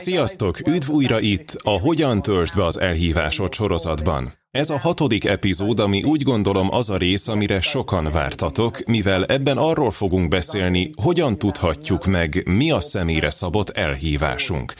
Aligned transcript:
Sziasztok! 0.00 0.66
Üdv 0.66 0.90
újra 0.90 1.20
itt 1.20 1.56
a 1.62 1.70
Hogyan 1.70 2.22
töltsd 2.22 2.56
be 2.56 2.64
az 2.64 2.80
elhívásod 2.80 3.54
sorozatban. 3.54 4.32
Ez 4.50 4.70
a 4.70 4.78
hatodik 4.78 5.24
epizód, 5.24 5.80
ami 5.80 6.02
úgy 6.02 6.22
gondolom 6.22 6.74
az 6.74 6.90
a 6.90 6.96
rész, 6.96 7.28
amire 7.28 7.60
sokan 7.60 8.10
vártatok, 8.12 8.84
mivel 8.86 9.24
ebben 9.24 9.56
arról 9.56 9.90
fogunk 9.90 10.28
beszélni, 10.28 10.90
hogyan 11.02 11.38
tudhatjuk 11.38 12.06
meg, 12.06 12.42
mi 12.48 12.70
a 12.70 12.80
személyre 12.80 13.30
szabott 13.30 13.70
elhívásunk. 13.70 14.74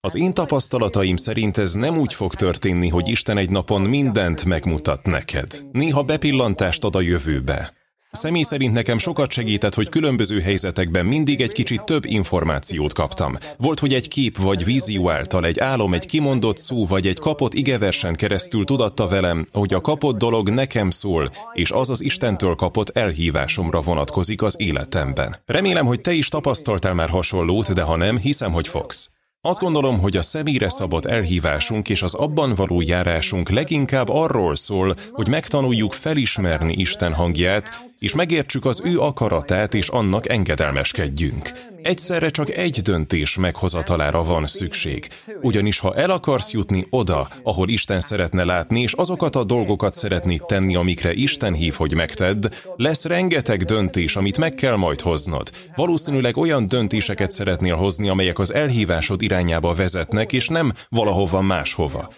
Az 0.00 0.16
én 0.16 0.34
tapasztalataim 0.34 1.16
szerint 1.16 1.58
ez 1.58 1.72
nem 1.72 1.98
úgy 1.98 2.14
fog 2.14 2.34
történni, 2.34 2.88
hogy 2.88 3.08
Isten 3.08 3.38
egy 3.38 3.50
napon 3.50 3.80
mindent 3.80 4.44
megmutat 4.44 5.06
neked. 5.06 5.64
Néha 5.72 6.02
bepillantást 6.02 6.84
ad 6.84 6.96
a 6.96 7.00
jövőbe. 7.00 7.77
Személy 8.18 8.42
szerint 8.42 8.74
nekem 8.74 8.98
sokat 8.98 9.30
segített, 9.30 9.74
hogy 9.74 9.88
különböző 9.88 10.40
helyzetekben 10.40 11.06
mindig 11.06 11.40
egy 11.40 11.52
kicsit 11.52 11.84
több 11.84 12.04
információt 12.04 12.92
kaptam. 12.92 13.36
Volt, 13.56 13.78
hogy 13.78 13.94
egy 13.94 14.08
kép 14.08 14.38
vagy 14.38 14.64
vízió 14.64 15.10
által, 15.10 15.44
egy 15.44 15.58
álom, 15.58 15.94
egy 15.94 16.06
kimondott 16.06 16.58
szó 16.58 16.86
vagy 16.86 17.06
egy 17.06 17.18
kapott 17.18 17.54
igeversen 17.54 18.14
keresztül 18.14 18.64
tudatta 18.64 19.08
velem, 19.08 19.46
hogy 19.52 19.74
a 19.74 19.80
kapott 19.80 20.18
dolog 20.18 20.48
nekem 20.48 20.90
szól, 20.90 21.28
és 21.52 21.70
az 21.70 21.90
az 21.90 22.02
Istentől 22.02 22.54
kapott 22.54 22.96
elhívásomra 22.96 23.80
vonatkozik 23.80 24.42
az 24.42 24.54
életemben. 24.58 25.36
Remélem, 25.46 25.86
hogy 25.86 26.00
te 26.00 26.12
is 26.12 26.28
tapasztaltál 26.28 26.94
már 26.94 27.08
hasonlót, 27.08 27.72
de 27.72 27.82
ha 27.82 27.96
nem, 27.96 28.18
hiszem, 28.18 28.52
hogy 28.52 28.68
fogsz. 28.68 29.17
Azt 29.40 29.60
gondolom, 29.60 30.00
hogy 30.00 30.16
a 30.16 30.22
személyre 30.22 30.68
szabott 30.68 31.04
elhívásunk 31.04 31.88
és 31.88 32.02
az 32.02 32.14
abban 32.14 32.54
való 32.54 32.80
járásunk 32.80 33.48
leginkább 33.48 34.08
arról 34.08 34.56
szól, 34.56 34.94
hogy 35.12 35.28
megtanuljuk 35.28 35.92
felismerni 35.92 36.72
Isten 36.72 37.14
hangját, 37.14 37.88
és 37.98 38.14
megértsük 38.14 38.64
az 38.64 38.80
ő 38.84 39.00
akaratát, 39.00 39.74
és 39.74 39.88
annak 39.88 40.28
engedelmeskedjünk. 40.28 41.50
Egyszerre 41.82 42.30
csak 42.30 42.50
egy 42.50 42.80
döntés 42.80 43.36
meghozatalára 43.36 44.24
van 44.24 44.46
szükség. 44.46 45.08
Ugyanis 45.40 45.78
ha 45.78 45.94
el 45.94 46.10
akarsz 46.10 46.50
jutni 46.50 46.86
oda, 46.90 47.28
ahol 47.42 47.68
Isten 47.68 48.00
szeretne 48.00 48.44
látni, 48.44 48.80
és 48.80 48.92
azokat 48.92 49.36
a 49.36 49.44
dolgokat 49.44 49.94
szeretnéd 49.94 50.44
tenni, 50.44 50.74
amikre 50.74 51.12
Isten 51.12 51.54
hív, 51.54 51.74
hogy 51.74 51.94
megtedd, 51.94 52.52
lesz 52.76 53.04
rengeteg 53.04 53.62
döntés, 53.62 54.16
amit 54.16 54.38
meg 54.38 54.54
kell 54.54 54.76
majd 54.76 55.00
hoznod. 55.00 55.50
Valószínűleg 55.76 56.36
olyan 56.36 56.66
döntéseket 56.66 57.32
szeretnél 57.32 57.76
hozni, 57.76 58.08
amelyek 58.08 58.38
az 58.38 58.54
elhívásod 58.54 59.22
irányába 59.28 59.74
vezetnek, 59.74 60.32
és 60.32 60.48
nem 60.48 60.72
valahova 60.88 61.40
máshova. 61.40 62.08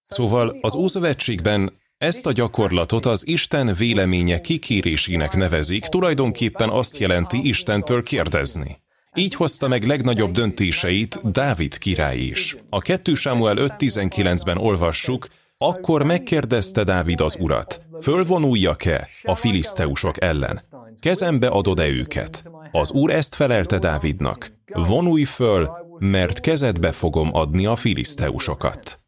Szóval 0.00 0.58
az 0.60 0.74
Ószövetségben 0.74 1.72
ezt 1.98 2.26
a 2.26 2.32
gyakorlatot 2.32 3.06
az 3.06 3.28
Isten 3.28 3.74
véleménye 3.74 4.40
kikérésének 4.40 5.36
nevezik, 5.36 5.84
tulajdonképpen 5.84 6.68
azt 6.68 6.98
jelenti 6.98 7.48
Istentől 7.48 8.02
kérdezni. 8.02 8.76
Így 9.14 9.34
hozta 9.34 9.68
meg 9.68 9.84
legnagyobb 9.84 10.30
döntéseit 10.30 11.32
Dávid 11.32 11.78
király 11.78 12.18
is. 12.18 12.56
A 12.70 12.80
2 12.80 13.14
Sámuel 13.14 13.56
5.19-ben 13.58 14.56
olvassuk, 14.56 15.26
akkor 15.56 16.02
megkérdezte 16.02 16.84
Dávid 16.84 17.20
az 17.20 17.36
urat, 17.38 17.80
fölvonuljak-e 18.00 19.08
a 19.22 19.34
filiszteusok 19.34 20.22
ellen? 20.22 20.60
Kezembe 21.00 21.46
adod-e 21.46 21.86
őket? 21.88 22.50
Az 22.72 22.90
úr 22.90 23.10
ezt 23.10 23.34
felelte 23.34 23.78
Dávidnak, 23.78 24.52
vonulj 24.72 25.24
föl, 25.24 25.70
mert 26.02 26.40
kezedbe 26.40 26.92
fogom 26.92 27.34
adni 27.34 27.66
a 27.66 27.76
filiszteusokat. 27.76 28.98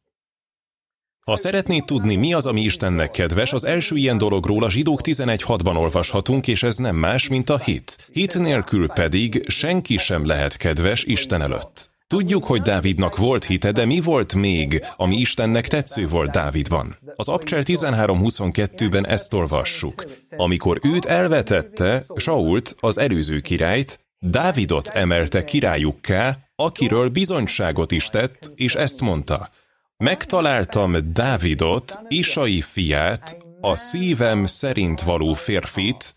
Ha 1.24 1.36
szeretnéd 1.36 1.84
tudni, 1.84 2.16
mi 2.16 2.34
az, 2.34 2.46
ami 2.46 2.60
Istennek 2.60 3.10
kedves, 3.10 3.52
az 3.52 3.64
első 3.64 3.96
ilyen 3.96 4.18
dologról 4.18 4.64
a 4.64 4.70
zsidók 4.70 5.00
11.6-ban 5.02 5.76
olvashatunk, 5.76 6.48
és 6.48 6.62
ez 6.62 6.76
nem 6.76 6.96
más, 6.96 7.28
mint 7.28 7.50
a 7.50 7.58
hit. 7.58 8.08
Hit 8.12 8.38
nélkül 8.38 8.88
pedig 8.88 9.44
senki 9.48 9.98
sem 9.98 10.26
lehet 10.26 10.56
kedves 10.56 11.04
Isten 11.04 11.42
előtt. 11.42 11.90
Tudjuk, 12.06 12.44
hogy 12.44 12.60
Dávidnak 12.60 13.16
volt 13.16 13.44
hite, 13.44 13.72
de 13.72 13.84
mi 13.84 14.00
volt 14.00 14.34
még, 14.34 14.84
ami 14.96 15.16
Istennek 15.16 15.68
tetsző 15.68 16.08
volt 16.08 16.30
Dávidban? 16.30 16.98
Az 17.16 17.28
Abcsel 17.28 17.62
13.22-ben 17.64 19.06
ezt 19.06 19.34
olvassuk. 19.34 20.04
Amikor 20.36 20.78
őt 20.82 21.04
elvetette, 21.04 22.04
Sault, 22.16 22.76
az 22.80 22.98
előző 22.98 23.40
királyt, 23.40 24.03
Dávidot 24.24 24.88
emelte 24.88 25.44
királyukká, 25.44 26.38
akiről 26.56 27.08
bizonyságot 27.08 27.92
is 27.92 28.08
tett, 28.08 28.52
és 28.54 28.74
ezt 28.74 29.00
mondta– 29.00 29.48
Megtaláltam 29.96 31.12
Dávidot, 31.12 31.98
Isai 32.08 32.60
fiát, 32.60 33.36
a 33.60 33.76
szívem 33.76 34.46
szerint 34.46 35.00
való 35.00 35.32
férfit, 35.32 36.14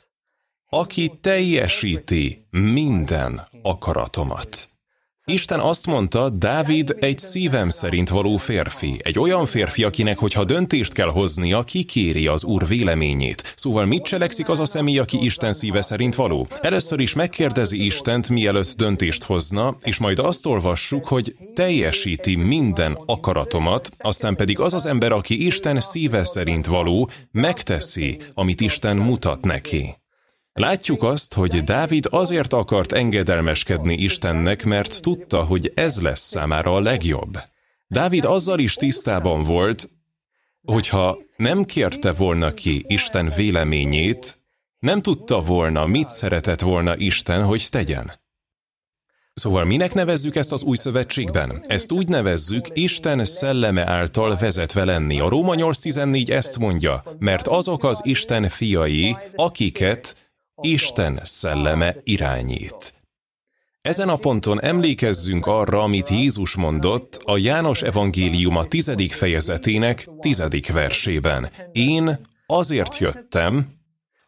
aki 0.70 1.18
teljesíti 1.22 2.48
minden 2.50 3.48
akaratomat. 3.62 4.70
Isten 5.32 5.60
azt 5.60 5.86
mondta, 5.88 6.30
Dávid 6.30 6.96
egy 7.00 7.20
szívem 7.20 7.70
szerint 7.70 8.10
való 8.10 8.38
férfi. 8.38 9.00
Egy 9.04 9.20
olyan 9.20 9.46
férfi, 9.46 9.84
akinek, 9.84 10.18
hogyha 10.18 10.44
döntést 10.44 10.94
kell 10.94 11.10
hoznia, 11.10 11.64
kikéri 11.64 12.28
az 12.28 12.44
Úr 12.44 12.68
véleményét. 12.68 13.54
Szóval 13.56 13.86
mit 13.86 14.04
cselekszik 14.04 14.50
az 14.50 14.60
a 14.60 14.66
személy, 14.66 15.00
aki 15.00 15.18
Isten 15.22 15.54
szíve 15.54 15.82
szerint 15.82 16.16
való? 16.16 16.48
Először 16.62 17.00
is 17.00 17.14
megkérdezi 17.14 17.86
Istent, 17.86 18.30
mielőtt 18.30 18.76
döntést 18.76 19.24
hozna, 19.24 19.76
és 19.82 19.98
majd 19.98 20.20
azt 20.20 20.46
olvassuk, 20.46 21.08
hogy 21.08 21.36
teljesíti 21.54 22.36
minden 22.36 22.98
akaratomat, 23.06 23.90
aztán 23.98 24.36
pedig 24.36 24.60
az 24.60 24.74
az 24.74 24.86
ember, 24.86 25.12
aki 25.12 25.46
Isten 25.46 25.80
szíve 25.80 26.26
szerint 26.26 26.66
való, 26.66 27.10
megteszi, 27.32 28.18
amit 28.34 28.62
Isten 28.62 28.98
mutat 28.98 29.46
neki. 29.46 29.96
Látjuk 30.58 31.04
azt, 31.04 31.34
hogy 31.34 31.64
Dávid 31.64 32.06
azért 32.10 32.54
akart 32.54 32.92
engedelmeskedni 32.92 33.94
Istennek, 33.94 34.66
mert 34.66 35.02
tudta, 35.02 35.44
hogy 35.44 35.72
ez 35.76 36.02
lesz 36.02 36.20
számára 36.20 36.74
a 36.74 36.80
legjobb. 36.80 37.38
Dávid 37.88 38.24
azzal 38.24 38.60
is 38.60 38.74
tisztában 38.74 39.44
volt, 39.44 39.90
hogyha 40.62 41.18
nem 41.36 41.64
kérte 41.64 42.12
volna 42.12 42.52
ki 42.52 42.86
Isten 42.88 43.32
véleményét, 43.36 44.38
nem 44.80 45.02
tudta 45.02 45.42
volna, 45.42 45.86
mit 45.86 46.10
szeretett 46.10 46.62
volna 46.62 46.98
Isten, 46.98 47.44
hogy 47.44 47.68
tegyen. 47.70 48.12
Szóval 49.34 49.66
minek 49.66 49.94
nevezzük 49.94 50.36
ezt 50.36 50.52
az 50.52 50.62
új 50.62 50.78
szövetségben? 50.78 51.64
Ezt 51.68 51.92
úgy 51.92 52.08
nevezzük, 52.08 52.66
Isten 52.74 53.26
szelleme 53.26 53.90
által 53.90 54.38
vezetve 54.38 54.86
lenni. 54.86 55.20
A 55.20 55.30
Róma 55.30 55.54
8.14 55.56 56.30
ezt 56.30 56.60
mondja, 56.60 57.04
mert 57.20 57.48
azok 57.48 57.84
az 57.84 58.02
Isten 58.04 58.50
fiai, 58.50 59.18
akiket 59.36 60.27
Isten 60.62 61.20
szelleme 61.24 61.96
irányít. 62.04 62.94
Ezen 63.82 64.10
a 64.10 64.16
ponton 64.16 64.62
emlékezzünk 64.62 65.46
arra, 65.46 65.84
amit 65.84 66.10
Jézus 66.10 66.56
mondott 66.56 67.22
a 67.24 67.38
János 67.38 67.82
evangéliuma 67.82 68.66
tizedik 68.66 69.12
fejezetének 69.12 70.08
tizedik 70.20 70.72
versében. 70.72 71.50
Én 71.72 72.28
azért 72.46 72.98
jöttem, 72.98 73.68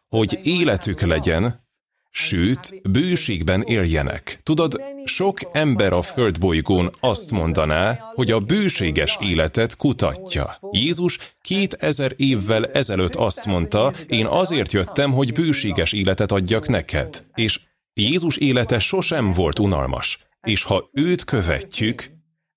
hogy 0.08 0.40
életük 0.42 1.00
legyen, 1.00 1.68
sőt, 2.10 2.90
bőségben 2.90 3.62
éljenek. 3.62 4.40
Tudod, 4.42 4.82
sok 5.04 5.38
ember 5.52 5.92
a 5.92 6.02
földbolygón 6.02 6.90
azt 7.00 7.30
mondaná, 7.30 8.12
hogy 8.14 8.30
a 8.30 8.38
bőséges 8.38 9.16
életet 9.20 9.76
kutatja. 9.76 10.58
Jézus 10.70 11.18
kétezer 11.42 12.12
évvel 12.16 12.64
ezelőtt 12.64 13.14
azt 13.14 13.46
mondta, 13.46 13.92
én 14.08 14.26
azért 14.26 14.72
jöttem, 14.72 15.12
hogy 15.12 15.32
bőséges 15.32 15.92
életet 15.92 16.32
adjak 16.32 16.68
neked. 16.68 17.22
És 17.34 17.60
Jézus 17.94 18.36
élete 18.36 18.78
sosem 18.78 19.32
volt 19.32 19.58
unalmas. 19.58 20.18
És 20.42 20.62
ha 20.62 20.88
őt 20.92 21.24
követjük, 21.24 22.10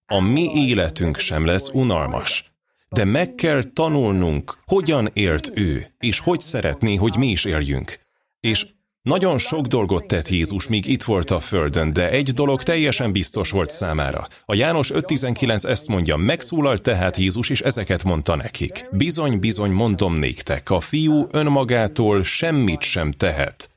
a 0.06 0.20
mi 0.20 0.52
életünk 0.54 1.18
sem 1.18 1.46
lesz 1.46 1.70
unalmas. 1.74 2.52
De 2.90 3.04
meg 3.04 3.36
kell 3.36 3.64
tanulnunk, 3.64 4.58
hogyan 4.66 5.10
élt 5.14 5.52
ő, 5.56 5.86
és 6.00 6.20
hogy 6.20 6.40
szeretné, 6.40 6.96
hogy 6.96 7.16
mi 7.18 7.28
is 7.28 7.46
éljünk. 7.46 8.00
És 8.40 8.66
nagyon 9.04 9.38
sok 9.38 9.66
dolgot 9.66 10.08
tett 10.08 10.28
Jézus, 10.28 10.68
míg 10.68 10.86
itt 10.86 11.04
volt 11.04 11.32
a 11.32 11.40
földön, 11.40 11.94
de 11.94 12.10
egy 12.10 12.32
dolog 12.32 12.64
teljesen 12.64 13.12
biztos 13.12 13.52
volt 13.52 13.70
számára. 13.70 14.28
A 14.46 14.54
János 14.56 14.92
5.19 14.92 15.66
ezt 15.66 15.88
mondja, 15.88 16.16
megszólalt 16.16 16.82
tehát 16.82 17.18
Jézus, 17.18 17.50
és 17.50 17.62
ezeket 17.62 18.04
mondta 18.04 18.36
nekik. 18.36 18.88
Bizony, 18.92 19.40
bizony, 19.40 19.72
mondom 19.72 20.16
néktek, 20.16 20.70
a 20.70 20.80
fiú 20.80 21.28
önmagától 21.32 22.24
semmit 22.24 22.82
sem 22.82 23.12
tehet. 23.12 23.70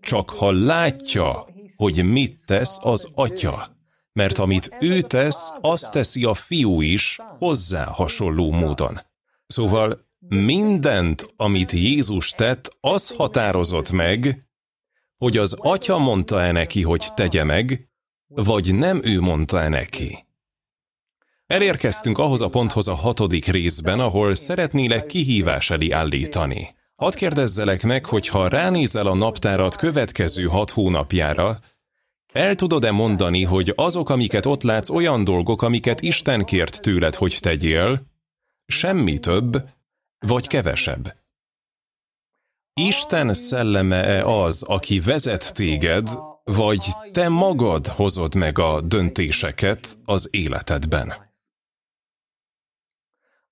Csak 0.00 0.30
ha 0.30 0.52
látja, 0.52 1.46
hogy 1.76 2.04
mit 2.04 2.36
tesz 2.46 2.78
az 2.82 3.08
atya. 3.14 3.76
Mert 4.12 4.38
amit 4.38 4.76
ő 4.80 5.00
tesz, 5.00 5.52
azt 5.60 5.92
teszi 5.92 6.24
a 6.24 6.34
fiú 6.34 6.80
is 6.80 7.18
hozzá 7.38 7.84
hasonló 7.84 8.50
módon. 8.50 9.00
Szóval 9.46 10.06
mindent, 10.28 11.34
amit 11.36 11.72
Jézus 11.72 12.30
tett, 12.30 12.76
az 12.80 13.14
határozott 13.16 13.90
meg, 13.90 14.44
hogy 15.24 15.36
az 15.36 15.56
atya 15.58 15.98
mondta-e 15.98 16.52
neki, 16.52 16.82
hogy 16.82 17.06
tegye 17.14 17.44
meg, 17.44 17.88
vagy 18.26 18.74
nem 18.74 19.00
ő 19.04 19.20
mondta-e 19.20 19.68
neki. 19.68 20.24
Elérkeztünk 21.46 22.18
ahhoz 22.18 22.40
a 22.40 22.48
ponthoz 22.48 22.88
a 22.88 22.94
hatodik 22.94 23.46
részben, 23.46 24.00
ahol 24.00 24.34
szeretnélek 24.34 25.06
kihívás 25.06 25.70
elé 25.70 25.90
állítani. 25.90 26.74
Hadd 26.96 27.16
kérdezzelek 27.16 27.82
meg, 27.82 28.06
hogy 28.06 28.28
ha 28.28 28.48
ránézel 28.48 29.06
a 29.06 29.14
naptárat 29.14 29.76
következő 29.76 30.44
hat 30.44 30.70
hónapjára, 30.70 31.58
El 32.32 32.54
tudod-e 32.54 32.90
mondani, 32.90 33.42
hogy 33.42 33.72
azok, 33.76 34.10
amiket 34.10 34.46
ott 34.46 34.62
látsz, 34.62 34.90
olyan 34.90 35.24
dolgok, 35.24 35.62
amiket 35.62 36.00
Isten 36.00 36.44
kért 36.44 36.80
tőled, 36.80 37.14
hogy 37.14 37.36
tegyél, 37.40 38.06
semmi 38.66 39.18
több, 39.18 39.68
vagy 40.18 40.46
kevesebb? 40.46 41.23
Isten 42.80 43.34
szelleme-e 43.34 44.24
az, 44.26 44.62
aki 44.62 45.00
vezet 45.00 45.54
téged, 45.54 46.08
vagy 46.44 46.86
te 47.12 47.28
magad 47.28 47.86
hozod 47.86 48.34
meg 48.34 48.58
a 48.58 48.80
döntéseket 48.80 49.98
az 50.04 50.28
életedben? 50.30 51.12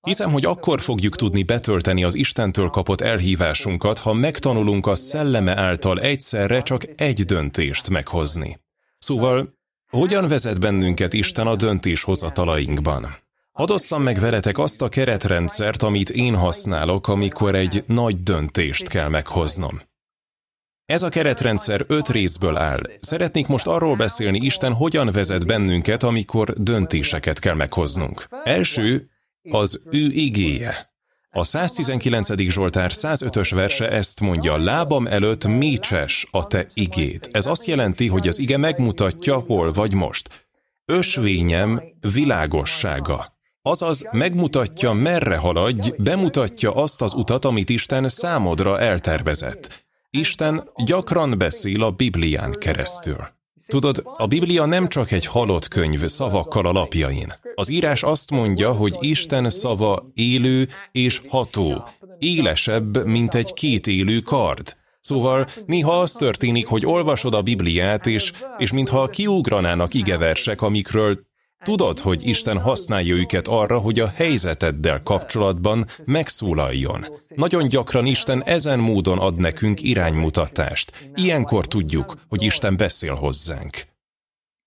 Hiszem, 0.01 0.31
hogy 0.31 0.45
akkor 0.45 0.81
fogjuk 0.81 1.17
tudni 1.17 1.43
betölteni 1.43 2.05
az 2.05 2.15
Istentől 2.15 2.69
kapott 2.69 3.01
elhívásunkat, 3.01 3.99
ha 3.99 4.13
megtanulunk 4.13 4.87
a 4.87 4.95
szelleme 4.95 5.57
által 5.57 6.01
egyszerre 6.01 6.63
csak 6.63 7.01
egy 7.01 7.25
döntést 7.25 7.89
meghozni. 7.89 8.61
Szóval, 8.99 9.59
hogyan 9.91 10.29
vezet 10.29 10.61
bennünket 10.61 11.13
Isten 11.13 11.47
a 11.47 11.57
döntéshozatalainkban? 11.57 13.07
Hadd 13.53 13.79
meg 13.97 14.19
veletek 14.19 14.59
azt 14.59 14.83
a 14.83 14.89
keretrendszert, 14.89 15.83
amit 15.83 16.11
én 16.11 16.35
használok, 16.35 17.09
amikor 17.09 17.55
egy 17.55 17.85
nagy 17.87 18.23
döntést 18.23 18.89
kell 18.89 19.09
meghoznom. 19.09 19.81
Ez 20.85 21.03
a 21.03 21.09
keretrendszer 21.09 21.85
öt 21.87 22.09
részből 22.09 22.57
áll. 22.57 22.81
Szeretnék 23.01 23.47
most 23.47 23.67
arról 23.67 23.97
beszélni, 23.97 24.39
Isten 24.39 24.73
hogyan 24.73 25.11
vezet 25.13 25.47
bennünket, 25.47 26.03
amikor 26.03 26.53
döntéseket 26.53 27.39
kell 27.39 27.55
meghoznunk. 27.55 28.29
Első, 28.45 29.11
az 29.43 29.81
ő 29.91 30.07
igéje. 30.07 30.91
A 31.31 31.45
119. 31.45 32.39
Zsoltár 32.39 32.91
105-ös 32.95 33.51
verse 33.55 33.91
ezt 33.91 34.21
mondja, 34.21 34.57
lábam 34.57 35.07
előtt 35.07 35.47
mécses 35.47 36.27
a 36.31 36.47
te 36.47 36.67
igét. 36.75 37.29
Ez 37.33 37.47
azt 37.47 37.67
jelenti, 37.67 38.09
hogy 38.09 38.29
az 38.29 38.39
ige 38.39 38.57
megmutatja, 38.57 39.39
hol 39.39 39.73
vagy 39.73 39.95
most. 39.95 40.49
Ösvényem 40.85 41.83
világossága. 42.13 43.32
Azaz 43.65 44.09
megmutatja, 44.11 44.93
merre 44.93 45.37
haladj, 45.37 45.93
bemutatja 45.97 46.75
azt 46.75 47.03
az 47.03 47.15
utat, 47.15 47.45
amit 47.45 47.71
Isten 47.71 48.09
számodra 48.09 48.81
eltervezett. 48.81 49.85
Isten 50.11 50.71
gyakran 50.85 51.39
beszél 51.39 51.83
a 51.83 51.91
Biblián 51.91 52.57
keresztül. 52.59 53.17
Tudod, 53.67 54.03
a 54.17 54.27
Biblia 54.27 54.65
nem 54.65 54.89
csak 54.89 55.11
egy 55.11 55.27
halott 55.27 55.69
könyv 55.69 56.05
szavakkal 56.05 56.67
a 56.67 56.73
lapjain. 56.73 57.33
Az 57.55 57.69
írás 57.69 58.03
azt 58.03 58.31
mondja, 58.31 58.73
hogy 58.73 58.97
Isten 59.01 59.51
szava 59.51 60.11
élő 60.15 60.69
és 60.93 61.21
ható, 61.29 61.89
élesebb, 62.19 63.07
mint 63.07 63.35
egy 63.35 63.53
két 63.53 63.87
élő 63.87 64.19
kard. 64.19 64.77
Szóval 65.01 65.47
néha 65.67 65.99
az 65.99 66.13
történik, 66.13 66.67
hogy 66.67 66.87
olvasod 66.87 67.35
a 67.35 67.43
Bibliát, 67.43 68.07
és, 68.07 68.33
és 68.59 68.73
mintha 68.73 69.07
kiugranának 69.07 69.95
igeversek, 69.95 70.63
amikről 70.63 71.31
Tudod, 71.63 71.99
hogy 71.99 72.27
Isten 72.27 72.59
használja 72.59 73.15
őket 73.15 73.49
arra, 73.49 73.79
hogy 73.79 74.01
a 74.01 74.13
helyzeteddel 74.15 75.03
kapcsolatban 75.03 75.87
megszólaljon. 76.05 77.07
Nagyon 77.29 77.69
gyakran 77.69 78.07
Isten 78.07 78.43
ezen 78.45 78.79
módon 78.79 79.19
ad 79.19 79.37
nekünk 79.37 79.83
iránymutatást. 79.83 81.11
Ilyenkor 81.15 81.67
tudjuk, 81.67 82.15
hogy 82.29 82.43
Isten 82.43 82.77
beszél 82.77 83.15
hozzánk. 83.15 83.91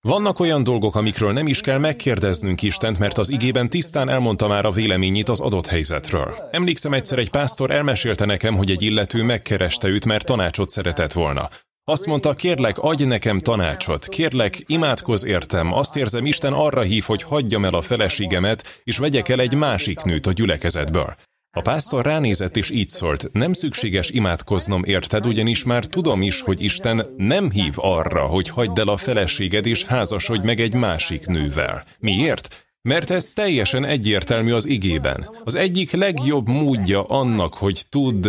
Vannak 0.02 0.40
olyan 0.40 0.64
dolgok, 0.64 0.96
amikről 0.96 1.32
nem 1.32 1.48
is 1.48 1.62
kell 1.62 1.78
megkérdeznünk 1.78 2.62
Istent, 2.62 3.00
mert 3.00 3.18
az 3.18 3.30
igében 3.30 3.70
tisztán 3.70 4.10
elmondta 4.10 4.48
már 4.48 4.66
a 4.66 4.72
véleményét 4.72 5.30
az 5.30 5.40
adott 5.40 5.68
helyzetről. 5.68 6.34
Emlékszem 6.52 6.94
egyszer 6.94 7.20
egy 7.20 7.30
pásztor 7.30 7.72
elmesélte 7.72 8.26
nekem, 8.26 8.56
hogy 8.56 8.72
egy 8.72 8.82
illető 8.82 9.24
megkereste 9.24 9.88
őt, 9.88 10.06
mert 10.06 10.26
tanácsot 10.26 10.70
szeretett 10.70 11.14
volna. 11.14 11.50
Azt 11.88 12.06
mondta, 12.06 12.34
kérlek, 12.34 12.78
adj 12.78 13.04
nekem 13.04 13.40
tanácsot, 13.40 14.08
kérlek, 14.08 14.64
imádkoz 14.66 15.26
értem, 15.26 15.74
azt 15.74 15.96
érzem, 15.96 16.26
Isten 16.26 16.54
arra 16.54 16.82
hív, 16.82 17.04
hogy 17.04 17.24
hagyjam 17.24 17.66
el 17.66 17.74
a 17.74 17.82
feleségemet, 17.82 18.82
és 18.84 18.98
vegyek 18.98 19.30
el 19.30 19.40
egy 19.40 19.54
másik 19.54 20.02
nőt 20.02 20.26
a 20.26 20.32
gyülekezetből. 20.32 21.16
A 21.58 21.62
pásztor 21.62 22.06
ránézett 22.06 22.58
és 22.58 22.70
így 22.70 22.90
szólt, 22.90 23.30
nem 23.32 23.54
szükséges 23.54 24.10
imádkoznom 24.10 24.84
érted, 24.84 25.26
ugyanis 25.26 25.64
már 25.64 25.86
tudom 25.86 26.22
is, 26.22 26.42
hogy 26.42 26.62
Isten 26.62 27.14
nem 27.18 27.52
hív 27.52 27.74
arra, 27.76 28.26
hogy 28.26 28.50
hagyd 28.50 28.80
el 28.80 28.88
a 28.88 28.98
feleséged 28.98 29.66
és 29.66 29.84
házasodj 29.84 30.46
meg 30.46 30.60
egy 30.60 30.74
másik 30.74 31.26
nővel. 31.26 31.86
Miért? 32.00 32.66
Mert 32.82 33.10
ez 33.10 33.34
teljesen 33.34 33.86
egyértelmű 33.86 34.54
az 34.54 34.66
igében. 34.66 35.30
Az 35.44 35.56
egyik 35.56 35.92
legjobb 35.92 36.48
módja 36.48 37.04
annak, 37.04 37.54
hogy 37.54 37.82
tudd, 37.90 38.28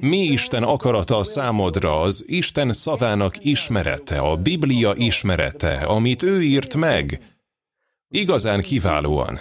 mi 0.00 0.18
Isten 0.18 0.62
akarata 0.62 1.24
számodra, 1.24 2.00
az 2.00 2.24
Isten 2.26 2.72
szavának 2.72 3.44
ismerete, 3.44 4.18
a 4.18 4.36
Biblia 4.36 4.92
ismerete, 4.96 5.74
amit 5.74 6.22
ő 6.22 6.42
írt 6.42 6.74
meg? 6.74 7.20
Igazán 8.08 8.62
kiválóan. 8.62 9.40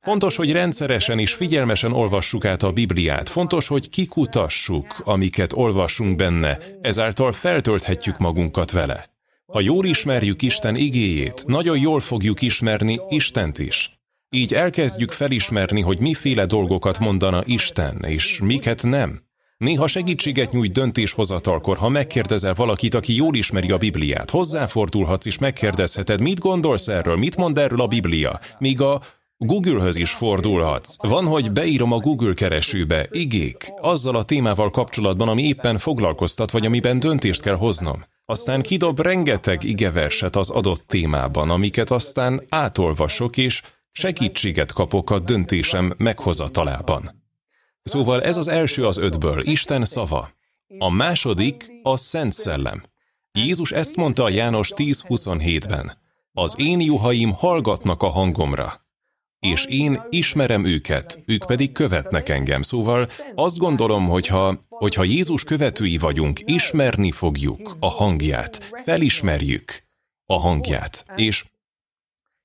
Fontos, 0.00 0.36
hogy 0.36 0.52
rendszeresen 0.52 1.18
és 1.18 1.32
figyelmesen 1.32 1.92
olvassuk 1.92 2.44
át 2.44 2.62
a 2.62 2.72
Bibliát. 2.72 3.28
Fontos, 3.28 3.66
hogy 3.66 3.88
kikutassuk, 3.88 5.00
amiket 5.04 5.52
olvasunk 5.52 6.16
benne, 6.16 6.58
ezáltal 6.80 7.32
feltölthetjük 7.32 8.18
magunkat 8.18 8.70
vele. 8.70 9.06
Ha 9.46 9.60
jól 9.60 9.84
ismerjük 9.84 10.42
Isten 10.42 10.76
igéjét, 10.76 11.44
nagyon 11.46 11.78
jól 11.78 12.00
fogjuk 12.00 12.42
ismerni 12.42 13.00
Istent 13.08 13.58
is. 13.58 13.90
Így 14.30 14.54
elkezdjük 14.54 15.10
felismerni, 15.10 15.80
hogy 15.80 16.00
miféle 16.00 16.46
dolgokat 16.46 16.98
mondana 16.98 17.42
Isten, 17.44 18.04
és 18.06 18.40
miket 18.42 18.82
nem. 18.82 19.25
Néha 19.56 19.86
segítséget 19.86 20.52
nyújt 20.52 20.72
döntéshozatalkor, 20.72 21.76
ha 21.76 21.88
megkérdezel 21.88 22.54
valakit, 22.54 22.94
aki 22.94 23.14
jól 23.14 23.34
ismeri 23.34 23.70
a 23.70 23.78
Bibliát. 23.78 24.30
Hozzáfordulhatsz 24.30 25.26
és 25.26 25.38
megkérdezheted, 25.38 26.20
mit 26.20 26.38
gondolsz 26.38 26.88
erről, 26.88 27.16
mit 27.16 27.36
mond 27.36 27.58
erről 27.58 27.80
a 27.80 27.86
Biblia. 27.86 28.40
Míg 28.58 28.80
a 28.80 29.00
Google-höz 29.36 29.96
is 29.96 30.10
fordulhatsz. 30.10 30.96
Van, 30.96 31.24
hogy 31.24 31.52
beírom 31.52 31.92
a 31.92 31.98
Google 31.98 32.34
keresőbe, 32.34 33.08
igék, 33.10 33.72
azzal 33.80 34.16
a 34.16 34.24
témával 34.24 34.70
kapcsolatban, 34.70 35.28
ami 35.28 35.42
éppen 35.42 35.78
foglalkoztat, 35.78 36.50
vagy 36.50 36.66
amiben 36.66 37.00
döntést 37.00 37.42
kell 37.42 37.56
hoznom. 37.56 38.04
Aztán 38.24 38.62
kidob 38.62 39.00
rengeteg 39.00 39.64
igeverset 39.64 40.36
az 40.36 40.50
adott 40.50 40.84
témában, 40.86 41.50
amiket 41.50 41.90
aztán 41.90 42.42
átolvasok, 42.48 43.36
és 43.36 43.62
segítséget 43.90 44.72
kapok 44.72 45.10
a 45.10 45.18
döntésem 45.18 45.94
meghozatalában. 45.96 47.25
Szóval 47.86 48.22
ez 48.22 48.36
az 48.36 48.48
első 48.48 48.86
az 48.86 48.96
ötből, 48.96 49.42
Isten 49.42 49.84
szava. 49.84 50.30
A 50.78 50.90
második 50.90 51.72
a 51.82 51.96
Szent 51.96 52.32
Szellem. 52.32 52.82
Jézus 53.32 53.70
ezt 53.70 53.96
mondta 53.96 54.24
a 54.24 54.28
János 54.28 54.72
10.27-ben. 54.76 55.98
Az 56.32 56.54
én 56.58 56.80
juhaim 56.80 57.32
hallgatnak 57.32 58.02
a 58.02 58.08
hangomra, 58.08 58.80
és 59.38 59.64
én 59.64 60.02
ismerem 60.10 60.64
őket, 60.64 61.22
ők 61.26 61.46
pedig 61.46 61.72
követnek 61.72 62.28
engem. 62.28 62.62
Szóval 62.62 63.08
azt 63.34 63.58
gondolom, 63.58 64.06
hogyha, 64.06 64.58
hogyha 64.68 65.04
Jézus 65.04 65.44
követői 65.44 65.98
vagyunk, 65.98 66.40
ismerni 66.44 67.10
fogjuk 67.10 67.76
a 67.80 67.88
hangját, 67.88 68.70
felismerjük 68.84 69.82
a 70.26 70.38
hangját, 70.38 71.04
és 71.16 71.44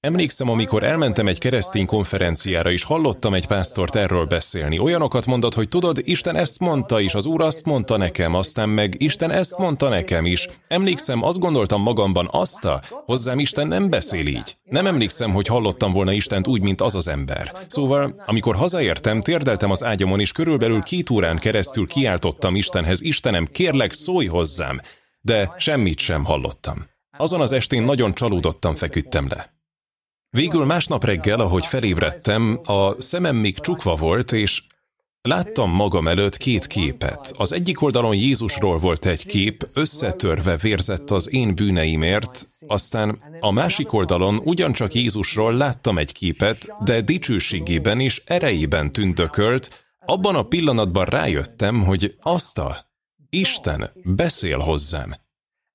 Emlékszem, 0.01 0.49
amikor 0.49 0.83
elmentem 0.83 1.27
egy 1.27 1.37
keresztény 1.37 1.85
konferenciára, 1.85 2.71
és 2.71 2.83
hallottam 2.83 3.33
egy 3.33 3.47
pásztort 3.47 3.95
erről 3.95 4.25
beszélni. 4.25 4.79
Olyanokat 4.79 5.25
mondott, 5.25 5.53
hogy 5.53 5.69
tudod, 5.69 5.99
Isten 6.03 6.35
ezt 6.35 6.59
mondta 6.59 6.99
is, 6.99 7.13
az 7.13 7.25
Úr 7.25 7.41
azt 7.41 7.65
mondta 7.65 7.97
nekem, 7.97 8.33
aztán 8.33 8.69
meg 8.69 8.95
Isten 8.97 9.31
ezt 9.31 9.57
mondta 9.57 9.89
nekem 9.89 10.25
is. 10.25 10.47
Emlékszem, 10.67 11.23
azt 11.23 11.39
gondoltam 11.39 11.81
magamban, 11.81 12.27
azt 12.31 12.65
a, 12.65 12.81
hozzám 13.05 13.39
Isten 13.39 13.67
nem 13.67 13.89
beszél 13.89 14.27
így. 14.27 14.57
Nem 14.63 14.87
emlékszem, 14.87 15.31
hogy 15.31 15.47
hallottam 15.47 15.93
volna 15.93 16.11
Istent 16.11 16.47
úgy, 16.47 16.61
mint 16.61 16.81
az 16.81 16.95
az 16.95 17.07
ember. 17.07 17.51
Szóval, 17.67 18.21
amikor 18.25 18.55
hazaértem, 18.55 19.21
térdeltem 19.21 19.71
az 19.71 19.83
ágyamon, 19.83 20.19
és 20.19 20.31
körülbelül 20.31 20.81
két 20.81 21.09
órán 21.09 21.37
keresztül 21.37 21.87
kiáltottam 21.87 22.55
Istenhez, 22.55 23.01
Istenem, 23.01 23.45
kérlek, 23.45 23.93
szólj 23.93 24.25
hozzám. 24.25 24.79
De 25.19 25.53
semmit 25.57 25.99
sem 25.99 26.23
hallottam. 26.23 26.85
Azon 27.17 27.41
az 27.41 27.51
estén 27.51 27.83
nagyon 27.83 28.13
csalódottan 28.13 28.75
feküdtem 28.75 29.27
le. 29.29 29.59
Végül 30.37 30.65
másnap 30.65 31.03
reggel, 31.03 31.39
ahogy 31.39 31.65
felébredtem, 31.65 32.59
a 32.63 33.01
szemem 33.01 33.35
még 33.35 33.59
csukva 33.59 33.95
volt, 33.95 34.31
és 34.31 34.63
láttam 35.21 35.71
magam 35.71 36.07
előtt 36.07 36.37
két 36.37 36.67
képet. 36.67 37.33
Az 37.37 37.53
egyik 37.53 37.81
oldalon 37.81 38.15
Jézusról 38.15 38.79
volt 38.79 39.05
egy 39.05 39.25
kép, 39.25 39.67
összetörve 39.73 40.57
vérzett 40.57 41.09
az 41.09 41.33
én 41.33 41.55
bűneimért, 41.55 42.47
aztán 42.67 43.23
a 43.39 43.51
másik 43.51 43.93
oldalon 43.93 44.41
ugyancsak 44.43 44.93
Jézusról 44.93 45.53
láttam 45.53 45.97
egy 45.97 46.11
képet, 46.11 46.73
de 46.83 47.01
dicsőségében 47.01 47.99
és 47.99 48.21
erejében 48.25 48.91
tündökölt, 48.91 49.85
abban 50.05 50.35
a 50.35 50.43
pillanatban 50.43 51.05
rájöttem, 51.05 51.83
hogy 51.83 52.15
azt 52.21 52.57
a 52.57 52.85
Isten 53.29 53.89
beszél 54.03 54.57
hozzám. 54.57 55.13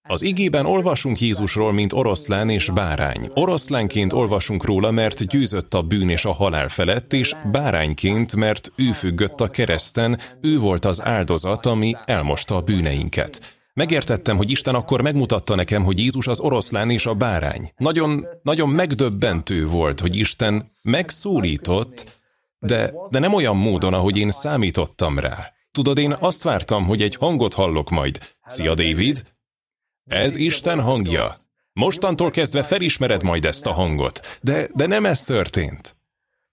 Az 0.08 0.22
igében 0.22 0.66
olvasunk 0.66 1.20
Jézusról, 1.20 1.72
mint 1.72 1.92
oroszlán 1.92 2.50
és 2.50 2.70
bárány. 2.70 3.30
Oroszlánként 3.34 4.12
olvasunk 4.12 4.64
róla, 4.64 4.90
mert 4.90 5.26
győzött 5.26 5.74
a 5.74 5.82
bűn 5.82 6.08
és 6.08 6.24
a 6.24 6.32
halál 6.32 6.68
felett, 6.68 7.12
és 7.12 7.34
bárányként, 7.50 8.36
mert 8.36 8.72
ő 8.76 8.92
függött 8.92 9.40
a 9.40 9.48
kereszten, 9.48 10.18
ő 10.40 10.58
volt 10.58 10.84
az 10.84 11.04
áldozat, 11.04 11.66
ami 11.66 11.94
elmosta 12.04 12.56
a 12.56 12.60
bűneinket. 12.60 13.58
Megértettem, 13.74 14.36
hogy 14.36 14.50
Isten 14.50 14.74
akkor 14.74 15.02
megmutatta 15.02 15.54
nekem, 15.54 15.82
hogy 15.82 15.98
Jézus 15.98 16.26
az 16.26 16.40
oroszlán 16.40 16.90
és 16.90 17.06
a 17.06 17.14
bárány. 17.14 17.72
Nagyon, 17.76 18.26
nagyon 18.42 18.68
megdöbbentő 18.68 19.66
volt, 19.66 20.00
hogy 20.00 20.16
Isten 20.16 20.66
megszólított, 20.82 22.20
de, 22.58 22.92
de 23.10 23.18
nem 23.18 23.34
olyan 23.34 23.56
módon, 23.56 23.94
ahogy 23.94 24.16
én 24.16 24.30
számítottam 24.30 25.18
rá. 25.18 25.52
Tudod, 25.72 25.98
én 25.98 26.16
azt 26.20 26.42
vártam, 26.42 26.84
hogy 26.84 27.02
egy 27.02 27.16
hangot 27.16 27.54
hallok 27.54 27.90
majd. 27.90 28.18
Szia, 28.46 28.74
David! 28.74 29.34
Ez 30.06 30.36
Isten 30.36 30.80
hangja. 30.80 31.36
Mostantól 31.72 32.30
kezdve 32.30 32.62
felismered 32.62 33.22
majd 33.22 33.44
ezt 33.44 33.66
a 33.66 33.72
hangot. 33.72 34.38
De, 34.42 34.68
de 34.74 34.86
nem 34.86 35.04
ez 35.04 35.24
történt. 35.24 35.96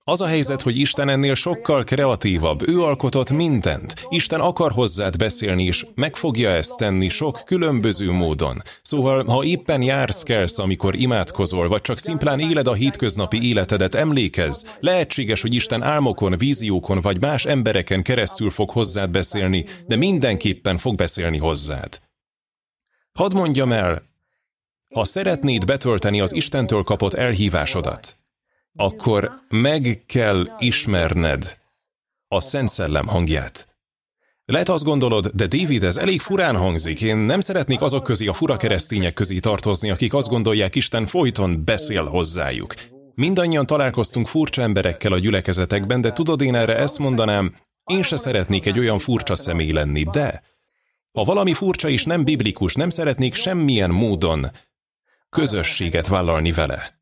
Az 0.05 0.21
a 0.21 0.25
helyzet, 0.25 0.61
hogy 0.61 0.79
Isten 0.79 1.09
ennél 1.09 1.35
sokkal 1.35 1.83
kreatívabb, 1.83 2.67
ő 2.67 2.81
alkotott 2.81 3.31
mindent. 3.31 4.05
Isten 4.09 4.39
akar 4.39 4.71
hozzád 4.71 5.17
beszélni, 5.17 5.63
és 5.63 5.85
meg 5.95 6.15
fogja 6.15 6.49
ezt 6.49 6.77
tenni 6.77 7.09
sok 7.09 7.41
különböző 7.45 8.11
módon. 8.11 8.61
Szóval, 8.81 9.23
ha 9.25 9.43
éppen 9.43 9.81
jársz, 9.81 10.23
kelsz, 10.23 10.59
amikor 10.59 10.95
imádkozol, 10.95 11.67
vagy 11.67 11.81
csak 11.81 11.97
szimplán 11.97 12.39
éled 12.39 12.67
a 12.67 12.73
hétköznapi 12.73 13.47
életedet, 13.47 13.95
emlékezz, 13.95 14.65
lehetséges, 14.79 15.41
hogy 15.41 15.53
Isten 15.53 15.81
álmokon, 15.81 16.37
víziókon 16.37 17.01
vagy 17.01 17.21
más 17.21 17.45
embereken 17.45 18.01
keresztül 18.01 18.49
fog 18.49 18.69
hozzád 18.69 19.09
beszélni, 19.09 19.65
de 19.87 19.95
mindenképpen 19.95 20.77
fog 20.77 20.95
beszélni 20.95 21.37
hozzád. 21.37 22.02
Hadd 23.13 23.33
mondjam 23.35 23.71
el, 23.71 24.01
ha 24.93 25.03
szeretnéd 25.03 25.65
betölteni 25.65 26.21
az 26.21 26.33
Istentől 26.33 26.83
kapott 26.83 27.13
elhívásodat, 27.13 28.15
akkor 28.75 29.39
meg 29.49 30.03
kell 30.07 30.45
ismerned 30.57 31.57
a 32.27 32.39
Szent 32.39 32.69
Szellem 32.69 33.07
hangját. 33.07 33.67
Lehet 34.45 34.69
azt 34.69 34.83
gondolod, 34.83 35.27
de 35.27 35.47
David, 35.47 35.83
ez 35.83 35.97
elég 35.97 36.21
furán 36.21 36.57
hangzik. 36.57 37.01
Én 37.01 37.17
nem 37.17 37.39
szeretnék 37.39 37.81
azok 37.81 38.03
közé 38.03 38.27
a 38.27 38.33
fura 38.33 38.57
keresztények 38.57 39.13
közé 39.13 39.39
tartozni, 39.39 39.89
akik 39.89 40.13
azt 40.13 40.27
gondolják, 40.27 40.75
Isten 40.75 41.05
folyton 41.05 41.63
beszél 41.65 42.03
hozzájuk. 42.03 42.73
Mindannyian 43.15 43.65
találkoztunk 43.65 44.27
furcsa 44.27 44.61
emberekkel 44.61 45.11
a 45.11 45.19
gyülekezetekben, 45.19 46.01
de 46.01 46.11
tudod, 46.11 46.41
én 46.41 46.55
erre 46.55 46.77
ezt 46.77 46.99
mondanám, 46.99 47.55
én 47.85 48.01
se 48.03 48.17
szeretnék 48.17 48.65
egy 48.65 48.79
olyan 48.79 48.99
furcsa 48.99 49.35
személy 49.35 49.71
lenni, 49.71 50.03
de 50.03 50.43
ha 51.13 51.23
valami 51.23 51.53
furcsa 51.53 51.89
és 51.89 52.03
nem 52.03 52.23
biblikus, 52.23 52.73
nem 52.73 52.89
szeretnék 52.89 53.33
semmilyen 53.33 53.91
módon 53.91 54.51
közösséget 55.29 56.07
vállalni 56.07 56.51
vele. 56.51 57.01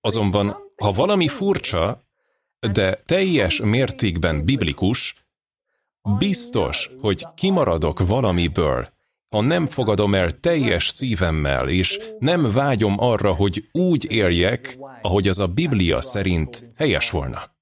Azonban, 0.00 0.56
ha 0.76 0.92
valami 0.92 1.28
furcsa, 1.28 2.02
de 2.72 2.94
teljes 2.94 3.60
mértékben 3.60 4.44
biblikus, 4.44 5.14
biztos, 6.18 6.90
hogy 7.00 7.26
kimaradok 7.34 8.06
valamiből, 8.06 8.88
ha 9.28 9.40
nem 9.40 9.66
fogadom 9.66 10.14
el 10.14 10.40
teljes 10.40 10.88
szívemmel, 10.88 11.68
és 11.68 11.98
nem 12.18 12.52
vágyom 12.52 12.94
arra, 12.98 13.32
hogy 13.32 13.64
úgy 13.72 14.12
éljek, 14.12 14.78
ahogy 15.02 15.28
az 15.28 15.38
a 15.38 15.46
Biblia 15.46 16.02
szerint 16.02 16.64
helyes 16.76 17.10
volna. 17.10 17.58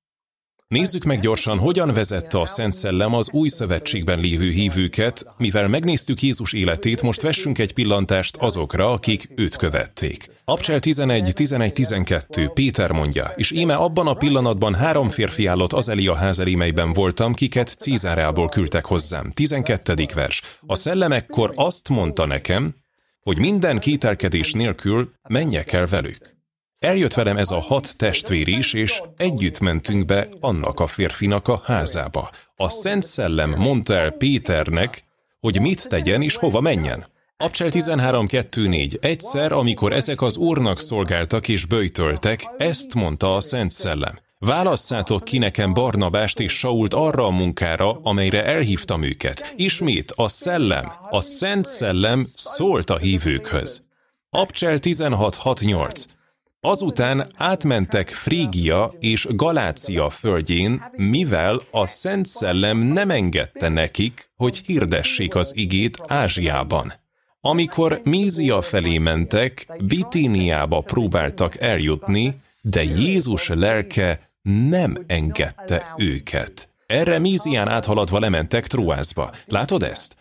Nézzük 0.69 1.05
meg 1.05 1.21
gyorsan, 1.21 1.59
hogyan 1.59 1.95
vezette 1.95 2.41
a 2.41 2.47
Szent 2.47 2.73
Szellem 2.73 3.15
az 3.15 3.31
új 3.31 3.49
szövetségben 3.49 4.21
lévő 4.21 4.51
hívőket, 4.51 5.27
mivel 5.39 5.69
megnéztük 5.69 6.23
Jézus 6.23 6.53
életét, 6.53 7.03
most 7.03 7.23
vessünk 7.23 7.59
egy 7.59 7.73
pillantást 7.73 8.37
azokra, 8.37 8.91
akik 8.91 9.29
őt 9.37 9.57
követték. 9.57 10.31
Abcsel 10.45 10.81
11, 10.81 11.33
11, 11.35 11.73
12, 11.73 12.49
Péter 12.49 12.93
mondja, 12.93 13.33
és 13.37 13.51
íme 13.51 13.75
abban 13.75 14.07
a 14.07 14.15
pillanatban 14.15 14.75
három 14.75 15.09
férfi 15.09 15.47
állott 15.47 15.73
az 15.73 15.89
Elia 15.89 16.15
ház 16.15 16.39
elémeiben 16.39 16.93
voltam, 16.93 17.35
kiket 17.35 17.69
Cízárából 17.69 18.49
küldtek 18.49 18.85
hozzám. 18.85 19.31
12. 19.31 19.95
vers. 20.15 20.43
A 20.67 20.75
szellem 20.75 21.13
ekkor 21.13 21.53
azt 21.55 21.89
mondta 21.89 22.27
nekem, 22.27 22.75
hogy 23.23 23.39
minden 23.39 23.79
kételkedés 23.79 24.53
nélkül 24.53 25.13
menjek 25.29 25.73
el 25.73 25.87
velük. 25.87 26.38
Eljött 26.79 27.15
velem 27.15 27.37
ez 27.37 27.51
a 27.51 27.61
hat 27.61 27.97
testvér 27.97 28.49
is, 28.49 28.73
és 28.73 29.03
együtt 29.17 29.59
mentünk 29.59 30.05
be 30.05 30.29
annak 30.41 30.81
a 30.81 30.87
férfinak 30.87 31.49
a 31.49 31.63
házába. 31.65 32.31
A 32.57 32.69
Szent 32.69 33.05
Szellem 33.05 33.51
mondta 33.51 33.95
el 33.95 34.11
Péternek, 34.11 35.05
hogy 35.41 35.61
mit 35.61 35.89
tegyen 35.89 36.23
és 36.23 36.37
hova 36.37 36.61
menjen. 36.61 37.07
Abcsel 37.37 37.69
13.2.4. 37.71 39.05
Egyszer, 39.05 39.53
amikor 39.53 39.93
ezek 39.93 40.23
az 40.23 40.37
úrnak 40.37 40.81
szolgáltak 40.81 41.49
és 41.49 41.67
böjtöltek, 41.67 42.51
ezt 42.59 42.95
mondta 42.95 43.35
a 43.35 43.41
Szent 43.41 43.71
Szellem. 43.71 44.19
Válasszátok 44.39 45.25
ki 45.25 45.39
nekem 45.39 45.73
Barnabást 45.73 46.41
és 46.41 46.53
Sault 46.53 46.95
arra 46.95 47.27
a 47.27 47.31
munkára, 47.31 48.01
amelyre 48.03 48.45
elhívtam 48.45 49.03
őket. 49.03 49.55
Ismét 49.57 50.13
a 50.17 50.29
szellem, 50.29 50.93
a 51.11 51.21
Szent 51.21 51.67
Szellem 51.67 52.27
szólt 52.35 52.91
a 52.91 52.97
hívőkhöz. 52.97 53.83
Abcsel 54.31 54.79
16.6.8. 54.81 56.17
Azután 56.61 57.31
átmentek 57.37 58.09
Frígia 58.09 58.93
és 58.99 59.27
Galácia 59.31 60.11
földjén, 60.11 60.85
mivel 60.97 61.61
a 61.71 61.87
Szent 61.87 62.27
Szellem 62.27 62.79
nem 62.79 63.11
engedte 63.11 63.69
nekik, 63.69 64.31
hogy 64.37 64.62
hirdessék 64.67 65.35
az 65.35 65.57
igét 65.57 66.03
Ázsiában. 66.07 66.93
Amikor 67.41 68.00
Mízia 68.05 68.62
felé 68.62 68.99
mentek, 68.99 69.67
Bitíniába 69.85 70.81
próbáltak 70.81 71.61
eljutni, 71.61 72.35
de 72.62 72.83
Jézus 72.83 73.49
lelke 73.49 74.21
nem 74.43 75.05
engedte 75.07 75.95
őket. 75.97 76.69
Erre 76.87 77.19
Mízián 77.19 77.69
áthaladva 77.69 78.19
lementek 78.19 78.67
Troászba. 78.67 79.31
Látod 79.47 79.83
ezt? 79.83 80.17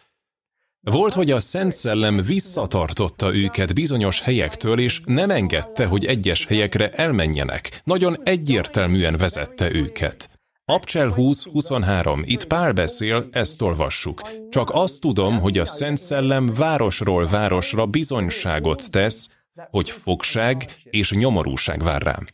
Volt, 0.92 1.14
hogy 1.14 1.32
a 1.32 1.40
Szent 1.40 1.74
Szellem 1.74 2.22
visszatartotta 2.26 3.36
őket 3.36 3.74
bizonyos 3.74 4.22
helyektől, 4.22 4.80
és 4.80 5.02
nem 5.06 5.30
engedte, 5.30 5.86
hogy 5.86 6.06
egyes 6.06 6.46
helyekre 6.46 6.90
elmenjenek. 6.90 7.82
Nagyon 7.84 8.16
egyértelműen 8.24 9.18
vezette 9.18 9.74
őket. 9.74 10.30
Abcsel 10.66 11.14
20-23. 11.18 12.22
Itt 12.26 12.46
Pál 12.46 12.72
beszél, 12.72 13.26
ezt 13.32 13.62
olvassuk. 13.62 14.22
Csak 14.50 14.70
azt 14.74 15.02
tudom, 15.02 15.40
hogy 15.40 15.58
a 15.58 15.66
Szent 15.66 15.98
Szellem 15.98 16.54
városról 16.54 17.28
városra 17.28 17.86
bizonyságot 17.86 18.92
tesz, 18.92 19.30
hogy 19.72 19.90
fogság 19.90 20.66
és 20.84 21.12
nyomorúság 21.12 21.84
vár 21.84 22.02
rám. 22.02 22.26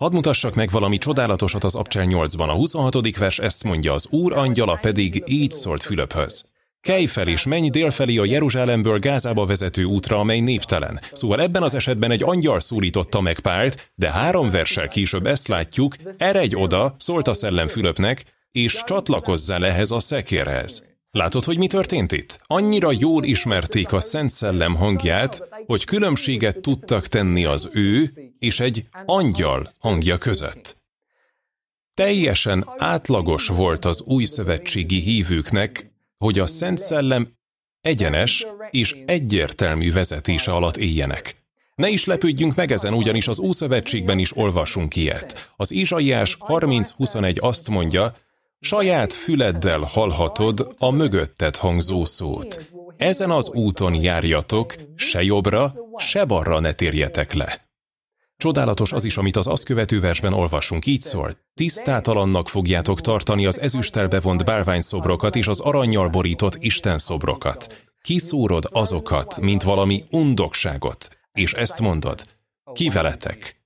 Hadd 0.00 0.12
mutassak 0.12 0.54
meg 0.54 0.70
valami 0.70 0.98
csodálatosat 0.98 1.64
az 1.64 1.74
Abcsel 1.74 2.06
8-ban. 2.08 2.48
A 2.48 2.54
26. 2.54 3.16
vers 3.16 3.38
ezt 3.38 3.64
mondja, 3.64 3.92
az 3.92 4.06
Úr 4.10 4.32
angyala 4.32 4.78
pedig 4.80 5.22
így 5.26 5.50
szólt 5.50 5.82
Fülöphöz. 5.82 6.54
Kelj 6.86 7.06
fel 7.06 7.28
és 7.28 7.44
menj 7.44 7.70
délfelé 7.70 8.16
a 8.16 8.24
Jeruzsálemből 8.24 8.98
Gázába 8.98 9.46
vezető 9.46 9.84
útra, 9.84 10.18
amely 10.18 10.40
néptelen. 10.40 11.00
Szóval 11.12 11.40
ebben 11.40 11.62
az 11.62 11.74
esetben 11.74 12.10
egy 12.10 12.22
angyal 12.22 12.60
szólította 12.60 13.20
meg 13.20 13.40
Pált, 13.40 13.90
de 13.94 14.10
három 14.10 14.50
versel 14.50 14.88
később 14.88 15.26
ezt 15.26 15.48
látjuk, 15.48 15.96
eredj 16.16 16.54
oda, 16.54 16.94
szólt 16.98 17.28
a 17.28 17.34
szellem 17.34 17.68
Fülöpnek, 17.68 18.24
és 18.50 18.82
csatlakozzál 18.84 19.66
ehhez 19.66 19.90
a 19.90 20.00
szekérhez. 20.00 20.86
Látod, 21.10 21.44
hogy 21.44 21.58
mi 21.58 21.66
történt 21.66 22.12
itt? 22.12 22.40
Annyira 22.46 22.92
jól 22.92 23.24
ismerték 23.24 23.92
a 23.92 24.00
Szent 24.00 24.30
Szellem 24.30 24.74
hangját, 24.74 25.48
hogy 25.66 25.84
különbséget 25.84 26.60
tudtak 26.60 27.06
tenni 27.06 27.44
az 27.44 27.68
ő 27.72 28.12
és 28.38 28.60
egy 28.60 28.84
angyal 29.04 29.68
hangja 29.78 30.18
között. 30.18 30.76
Teljesen 31.94 32.68
átlagos 32.76 33.46
volt 33.46 33.84
az 33.84 34.02
új 34.02 34.24
szövetségi 34.24 35.00
hívőknek, 35.00 35.94
hogy 36.18 36.38
a 36.38 36.46
Szent 36.46 36.78
Szellem 36.78 37.32
egyenes 37.80 38.46
és 38.70 38.96
egyértelmű 39.06 39.92
vezetése 39.92 40.52
alatt 40.52 40.76
éljenek. 40.76 41.44
Ne 41.74 41.88
is 41.88 42.04
lepődjünk 42.04 42.54
meg 42.54 42.72
ezen, 42.72 42.94
ugyanis 42.94 43.28
az 43.28 43.38
Ószövetségben 43.38 44.18
is 44.18 44.36
olvasunk 44.36 44.96
ilyet. 44.96 45.52
Az 45.56 45.72
Izsaiás 45.72 46.36
30.21 46.40 47.40
azt 47.40 47.70
mondja, 47.70 48.16
saját 48.60 49.12
füleddel 49.12 49.80
hallhatod 49.80 50.74
a 50.78 50.90
mögötted 50.90 51.56
hangzó 51.56 52.04
szót. 52.04 52.70
Ezen 52.96 53.30
az 53.30 53.48
úton 53.48 53.94
járjatok, 53.94 54.74
se 54.94 55.22
jobbra, 55.22 55.74
se 55.96 56.24
balra 56.24 56.60
ne 56.60 56.72
térjetek 56.72 57.32
le. 57.32 57.65
Csodálatos 58.36 58.92
az 58.92 59.04
is, 59.04 59.16
amit 59.16 59.36
az 59.36 59.46
azt 59.46 59.64
követő 59.64 60.00
versben 60.00 60.32
olvasunk, 60.32 60.86
így 60.86 61.00
szól. 61.00 61.32
Tisztátalannak 61.54 62.48
fogjátok 62.48 63.00
tartani 63.00 63.46
az 63.46 63.60
ezüsttel 63.60 64.08
bevont 64.08 64.44
bálványszobrokat 64.44 65.36
és 65.36 65.46
az 65.46 65.60
aranyjal 65.60 66.08
borított 66.08 66.56
Isten 66.58 66.98
szobrokat. 66.98 67.84
Kiszúrod 68.00 68.68
azokat, 68.70 69.40
mint 69.40 69.62
valami 69.62 70.04
undokságot, 70.10 71.08
és 71.32 71.52
ezt 71.52 71.80
mondod, 71.80 72.22
ki 72.72 72.88
veletek? 72.88 73.64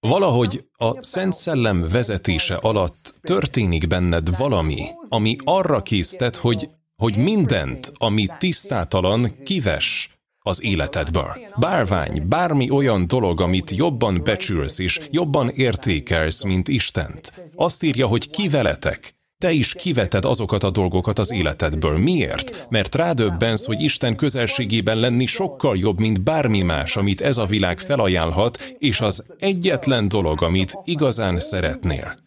Valahogy 0.00 0.64
a 0.72 1.02
Szent 1.02 1.34
Szellem 1.34 1.88
vezetése 1.88 2.54
alatt 2.54 3.14
történik 3.20 3.86
benned 3.86 4.36
valami, 4.36 4.82
ami 5.08 5.36
arra 5.44 5.82
késztet, 5.82 6.36
hogy, 6.36 6.70
hogy 6.96 7.16
mindent, 7.16 7.92
ami 7.96 8.26
tisztátalan, 8.38 9.42
kives, 9.44 10.19
az 10.42 10.62
életedből. 10.62 11.36
Bárvány, 11.58 12.22
bármi 12.28 12.70
olyan 12.70 13.06
dolog, 13.06 13.40
amit 13.40 13.70
jobban 13.70 14.20
becsülsz 14.24 14.78
és 14.78 15.00
jobban 15.10 15.48
értékelsz, 15.48 16.42
mint 16.42 16.68
Istent. 16.68 17.32
Azt 17.54 17.82
írja, 17.82 18.06
hogy 18.06 18.30
ki 18.30 18.48
veletek, 18.48 19.18
te 19.40 19.50
is 19.50 19.74
kiveted 19.74 20.24
azokat 20.24 20.62
a 20.62 20.70
dolgokat 20.70 21.18
az 21.18 21.32
életedből. 21.32 21.98
Miért? 21.98 22.66
Mert 22.70 22.94
rádöbbensz, 22.94 23.64
hogy 23.64 23.82
Isten 23.82 24.16
közelségében 24.16 24.98
lenni 24.98 25.26
sokkal 25.26 25.76
jobb, 25.76 26.00
mint 26.00 26.22
bármi 26.22 26.62
más, 26.62 26.96
amit 26.96 27.20
ez 27.20 27.38
a 27.38 27.46
világ 27.46 27.78
felajánlhat, 27.78 28.74
és 28.78 29.00
az 29.00 29.24
egyetlen 29.38 30.08
dolog, 30.08 30.42
amit 30.42 30.78
igazán 30.84 31.38
szeretnél. 31.38 32.18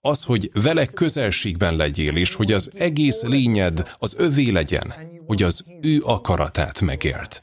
Az, 0.00 0.22
hogy 0.22 0.50
vele 0.62 0.86
közelségben 0.86 1.76
legyél, 1.76 2.16
és 2.16 2.34
hogy 2.34 2.52
az 2.52 2.70
egész 2.74 3.22
lényed 3.22 3.94
az 3.98 4.14
övé 4.18 4.50
legyen, 4.50 4.94
hogy 5.26 5.42
az 5.42 5.64
ő 5.80 6.02
akaratát 6.04 6.80
megélt. 6.80 7.42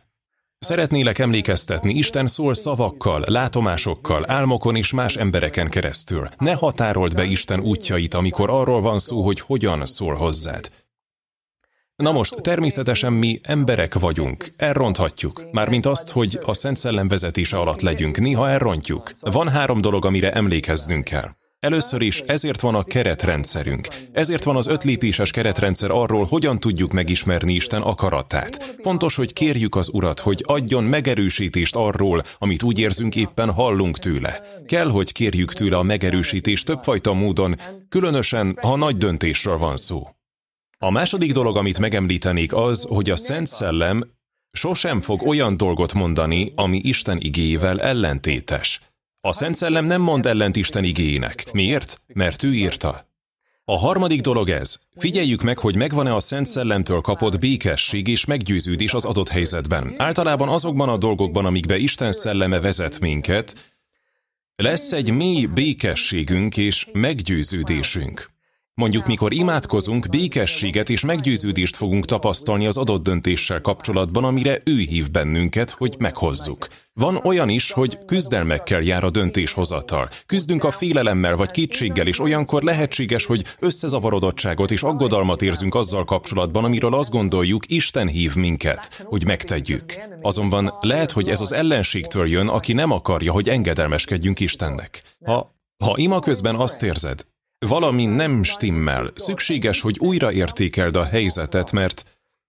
Szeretnélek 0.66 1.20
emlékeztetni, 1.20 1.94
Isten 1.94 2.28
szól 2.28 2.54
szavakkal, 2.54 3.24
látomásokkal, 3.28 4.24
álmokon 4.28 4.76
és 4.76 4.92
más 4.92 5.16
embereken 5.16 5.70
keresztül. 5.70 6.30
Ne 6.38 6.54
határold 6.54 7.16
be 7.16 7.24
Isten 7.24 7.60
útjait, 7.60 8.14
amikor 8.14 8.50
arról 8.50 8.82
van 8.82 9.00
szó, 9.00 9.22
hogy 9.22 9.40
hogyan 9.40 9.86
szól 9.86 10.14
hozzád. 10.14 10.70
Na 11.96 12.12
most, 12.12 12.42
természetesen 12.42 13.14
mi 13.14 13.40
emberek 13.44 14.00
vagyunk, 14.00 14.52
elronthatjuk. 14.58 15.44
Mármint 15.52 15.86
azt, 15.86 16.10
hogy 16.10 16.40
a 16.46 16.54
Szent 16.54 16.78
Szellem 16.78 17.08
vezetése 17.08 17.58
alatt 17.58 17.82
legyünk, 17.82 18.18
néha 18.18 18.50
elrontjuk. 18.50 19.12
Van 19.22 19.50
három 19.50 19.82
dolog, 19.82 20.06
amire 20.06 20.32
emlékeznünk 20.32 21.04
kell. 21.04 21.30
Először 21.62 22.02
is 22.02 22.20
ezért 22.20 22.62
van 22.62 22.76
a 22.76 22.84
keretrendszerünk. 22.84 23.88
Ezért 24.12 24.44
van 24.44 24.56
az 24.56 24.68
ötlépéses 24.68 25.32
keretrendszer 25.32 25.92
arról, 25.92 26.26
hogyan 26.26 26.60
tudjuk 26.60 26.92
megismerni 26.92 27.54
Isten 27.54 27.82
akaratát. 27.82 28.78
Fontos, 28.82 29.16
hogy 29.16 29.34
kérjük 29.34 29.76
az 29.76 29.90
Urat, 29.94 30.20
hogy 30.20 30.44
adjon 30.48 30.84
megerősítést 30.84 31.76
arról, 31.76 32.24
amit 32.38 32.64
úgy 32.64 32.80
érzünk 32.80 33.16
éppen 33.16 33.52
hallunk 33.52 33.98
tőle. 33.98 34.42
Kell, 34.66 34.90
hogy 34.90 35.12
kérjük 35.12 35.54
tőle 35.54 35.78
a 35.78 35.84
megerősítést 35.84 36.66
többfajta 36.66 37.14
módon, 37.14 37.56
különösen, 37.90 38.58
ha 38.62 38.76
nagy 38.76 38.98
döntésről 38.98 39.58
van 39.58 39.78
szó. 39.78 40.08
A 40.78 40.92
második 40.92 41.32
dolog, 41.32 41.58
amit 41.58 41.80
megemlítenék 41.80 42.54
az, 42.54 42.86
hogy 42.90 43.10
a 43.10 43.16
Szent 43.16 43.48
Szellem 43.48 44.04
sosem 44.52 45.00
fog 45.00 45.28
olyan 45.28 45.58
dolgot 45.58 45.94
mondani, 45.94 46.52
ami 46.56 46.78
Isten 46.84 47.18
igéjével 47.20 47.82
ellentétes. 47.82 48.91
A 49.24 49.34
Szent 49.34 49.56
Szellem 49.56 49.86
nem 49.86 50.02
mond 50.02 50.26
ellent 50.26 50.56
Isten 50.56 50.84
igéjének. 50.84 51.52
Miért? 51.54 52.02
Mert 52.08 52.44
ő 52.44 52.54
írta. 52.54 53.10
A 53.66 53.78
harmadik 53.78 54.22
dolog 54.22 54.50
ez. 54.50 54.80
Figyeljük 54.96 55.42
meg, 55.42 55.58
hogy 55.58 55.76
megvan-e 55.76 56.16
a 56.16 56.20
Szent 56.20 56.48
Szellemtől 56.48 57.02
kapott 57.02 57.40
békesség 57.40 58.08
és 58.08 58.26
meggyőződés 58.26 58.94
az 58.94 59.06
adott 59.06 59.30
helyzetben. 59.30 59.94
Általában 59.98 60.50
azokban 60.50 60.90
a 60.90 60.98
dolgokban, 60.98 61.46
amikbe 61.46 61.78
Isten 61.78 62.12
szelleme 62.12 62.60
vezet 62.60 63.00
minket, 63.00 63.76
lesz 64.56 64.92
egy 64.92 65.14
mély 65.14 65.46
békességünk 65.46 66.58
és 66.58 66.88
meggyőződésünk. 66.92 68.31
Mondjuk, 68.82 69.08
mikor 69.08 69.34
imádkozunk, 69.34 70.10
békességet 70.10 70.90
és 70.90 71.06
meggyőződést 71.06 71.76
fogunk 71.76 72.06
tapasztalni 72.06 72.66
az 72.66 72.78
adott 72.78 73.04
döntéssel 73.04 73.62
kapcsolatban, 73.62 74.24
amire 74.24 74.58
ő 74.66 74.78
hív 74.78 75.12
bennünket, 75.12 75.70
hogy 75.70 75.96
meghozzuk. 76.00 76.68
Van 76.94 77.16
olyan 77.24 77.50
is, 77.50 77.72
hogy 77.72 77.98
küzdelmekkel 78.06 78.82
jár 78.82 79.04
a 79.04 79.10
döntéshozatal. 79.10 80.10
Küzdünk 80.26 80.64
a 80.64 80.72
félelemmel 80.72 81.36
vagy 81.36 81.52
kétséggel, 81.52 82.08
és 82.08 82.20
olyankor 82.20 82.64
lehetséges, 82.64 83.26
hogy 83.26 83.46
összezavarodottságot 83.60 84.72
és 84.72 84.84
aggodalmat 84.84 85.42
érzünk 85.42 85.76
azzal 85.76 86.04
kapcsolatban, 86.04 86.64
amiről 86.64 86.94
azt 86.94 87.12
gondoljuk, 87.12 87.64
Isten 87.68 88.08
hív 88.08 88.36
minket, 88.36 89.04
hogy 89.06 89.26
megtegyük. 89.26 89.86
Azonban 90.22 90.74
lehet, 90.80 91.12
hogy 91.12 91.30
ez 91.30 91.42
az 91.42 91.54
ellenségtől 91.54 92.28
jön, 92.28 92.48
aki 92.48 92.74
nem 92.74 92.92
akarja, 92.92 93.32
hogy 93.32 93.50
engedelmeskedjünk 93.50 94.40
Istennek. 94.40 95.04
Ha 95.26 95.60
ha 95.82 95.94
ima 95.96 96.20
közben 96.20 96.56
azt 96.56 96.84
érzed, 96.84 97.26
valami 97.68 98.06
nem 98.06 98.44
stimmel, 98.44 99.12
szükséges, 99.16 99.82
hogy 99.82 99.98
újra 100.00 100.32
értékeld 100.32 100.96
a 100.96 101.04
helyzetet, 101.04 101.72
mert 101.72 102.04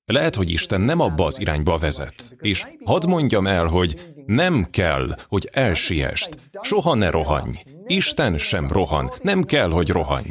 lehet, 0.04 0.34
hogy 0.34 0.50
Isten 0.50 0.80
nem 0.80 1.00
abba 1.00 1.26
az 1.26 1.40
irányba 1.40 1.78
vezet. 1.78 2.36
És 2.40 2.66
hadd 2.84 3.08
mondjam 3.08 3.46
el, 3.46 3.66
hogy 3.66 4.14
nem 4.26 4.66
kell, 4.70 5.16
hogy 5.28 5.48
elsiest. 5.52 6.38
Soha 6.62 6.94
ne 6.94 7.10
rohanj. 7.10 7.52
Isten 7.86 8.38
sem 8.38 8.72
rohan. 8.72 9.12
Nem 9.22 9.42
kell, 9.42 9.70
hogy 9.70 9.88
rohanj. 9.88 10.28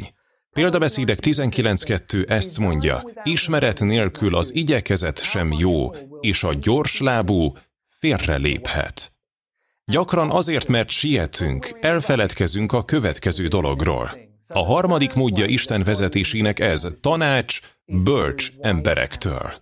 Példabeszédek 0.50 1.18
19.2 1.22 2.30
ezt 2.30 2.58
mondja, 2.58 3.02
ismeret 3.22 3.80
nélkül 3.80 4.36
az 4.36 4.54
igyekezet 4.54 5.24
sem 5.24 5.52
jó, 5.58 5.90
és 6.20 6.44
a 6.44 6.54
gyors 6.54 7.00
lábú 7.00 7.52
félreléphet. 7.86 9.12
Gyakran 9.84 10.30
azért, 10.30 10.68
mert 10.68 10.90
sietünk, 10.90 11.78
elfeledkezünk 11.80 12.72
a 12.72 12.84
következő 12.84 13.46
dologról. 13.46 14.31
A 14.52 14.64
harmadik 14.64 15.14
módja 15.14 15.44
Isten 15.44 15.82
vezetésének 15.82 16.60
ez, 16.60 16.86
tanács, 17.00 17.60
bölcs 17.84 18.52
emberektől. 18.60 19.54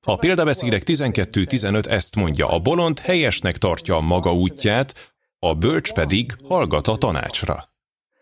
A 0.00 0.16
példabeszédek 0.16 0.82
12-15 0.86 1.86
ezt 1.86 2.16
mondja, 2.16 2.48
a 2.48 2.58
bolond 2.58 2.98
helyesnek 2.98 3.56
tartja 3.56 3.96
a 3.96 4.00
maga 4.00 4.34
útját, 4.34 5.14
a 5.38 5.54
bölcs 5.54 5.92
pedig 5.92 6.32
hallgat 6.48 6.86
a 6.86 6.96
tanácsra. 6.96 7.68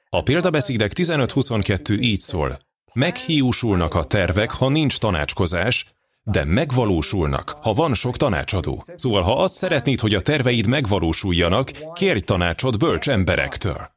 A 0.09 0.23
példabeszédek 0.23 0.93
15-22 0.95 2.01
így 2.01 2.21
szól, 2.21 2.59
meghiúsulnak 2.93 3.95
a 3.95 4.05
tervek, 4.05 4.51
ha 4.51 4.69
nincs 4.69 4.99
tanácskozás, 4.99 5.87
de 6.23 6.45
megvalósulnak, 6.45 7.51
ha 7.63 7.75
van 7.75 7.95
sok 7.95 8.17
tanácsadó. 8.17 8.85
Szóval, 8.95 9.23
ha 9.23 9.43
azt 9.43 9.55
szeretnéd, 9.55 10.01
hogy 10.01 10.15
a 10.15 10.21
terveid 10.21 10.67
megvalósuljanak, 10.67 11.71
kérj 11.93 12.21
tanácsot 12.21 12.79
bölcs 12.79 13.09
emberektől. 13.09 13.94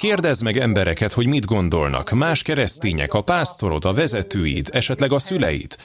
Kérdezd 0.00 0.42
meg 0.42 0.56
embereket, 0.56 1.12
hogy 1.12 1.26
mit 1.26 1.44
gondolnak, 1.44 2.10
más 2.10 2.42
keresztények, 2.42 3.14
a 3.14 3.22
pásztorod, 3.22 3.84
a 3.84 3.92
vezetőid, 3.92 4.68
esetleg 4.72 5.12
a 5.12 5.18
szüleid. 5.18 5.76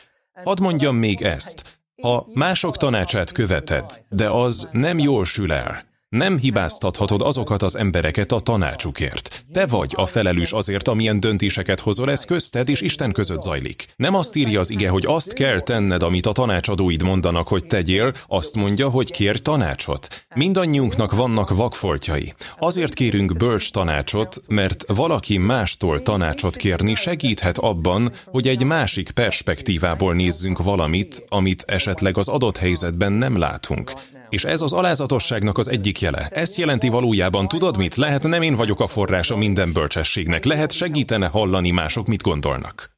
Hadd 0.43 0.62
mondjam 0.62 0.95
még 0.95 1.21
ezt. 1.21 1.82
Ha 2.01 2.28
mások 2.34 2.78
tanácsát 2.78 3.32
követed, 3.32 4.01
de 4.10 4.30
az 4.30 4.69
nem 4.71 4.99
jól 4.99 5.25
sül 5.25 5.51
el, 5.51 5.84
nem 6.15 6.38
hibáztathatod 6.38 7.21
azokat 7.21 7.62
az 7.62 7.75
embereket 7.75 8.32
a 8.32 8.39
tanácsukért. 8.39 9.45
Te 9.51 9.65
vagy 9.65 9.93
a 9.95 10.06
felelős 10.06 10.51
azért, 10.51 10.88
amilyen 10.88 11.19
döntéseket 11.19 11.80
hozol, 11.80 12.12
ez 12.12 12.25
közted 12.25 12.69
és 12.69 12.82
Isten 12.82 13.12
között 13.12 13.41
zajlik. 13.41 13.86
Nem 13.95 14.15
azt 14.15 14.36
írja 14.36 14.60
az 14.60 14.69
ige, 14.69 14.89
hogy 14.89 15.06
azt 15.06 15.34
kell 15.34 15.62
tenned, 15.62 16.04
amit 16.04 16.25
a 16.25 16.32
tanácsadóid 16.32 17.04
mondanak, 17.04 17.47
hogy 17.47 17.65
tegyél, 17.65 18.13
azt 18.28 18.56
mondja, 18.56 18.89
hogy 18.89 19.12
kérj 19.12 19.38
tanácsot. 19.38 20.25
Mindannyiunknak 20.36 21.12
vannak 21.12 21.49
vakfoltjai. 21.49 22.34
Azért 22.58 22.93
kérünk 22.93 23.38
bölcs 23.38 23.71
tanácsot, 23.71 24.38
mert 24.47 24.84
valaki 24.88 25.38
mástól 25.38 26.01
tanácsot 26.01 26.56
kérni 26.56 26.95
segíthet 26.95 27.58
abban, 27.58 28.12
hogy 28.25 28.47
egy 28.47 28.63
másik 28.63 29.12
perspektívából 29.12 30.13
nézzünk 30.13 30.63
valamit, 30.63 31.25
amit 31.30 31.63
esetleg 31.67 32.17
az 32.17 32.28
adott 32.28 32.58
helyzetben 32.58 33.12
nem 33.12 33.38
látunk. 33.38 33.91
És 34.35 34.43
ez 34.43 34.61
az 34.61 34.73
alázatosságnak 34.73 35.57
az 35.57 35.67
egyik 35.67 36.01
jele. 36.01 36.27
Ezt 36.27 36.55
jelenti 36.55 36.89
valójában, 36.89 37.47
tudod 37.47 37.77
mit? 37.77 37.95
Lehet 37.95 38.23
nem 38.23 38.41
én 38.41 38.55
vagyok 38.55 38.79
a 38.79 38.87
forrása 38.87 39.35
minden 39.35 39.73
bölcsességnek, 39.73 40.45
lehet 40.45 40.71
segítene 40.71 41.27
hallani 41.27 41.71
mások 41.71 42.07
mit 42.07 42.21
gondolnak. 42.21 42.91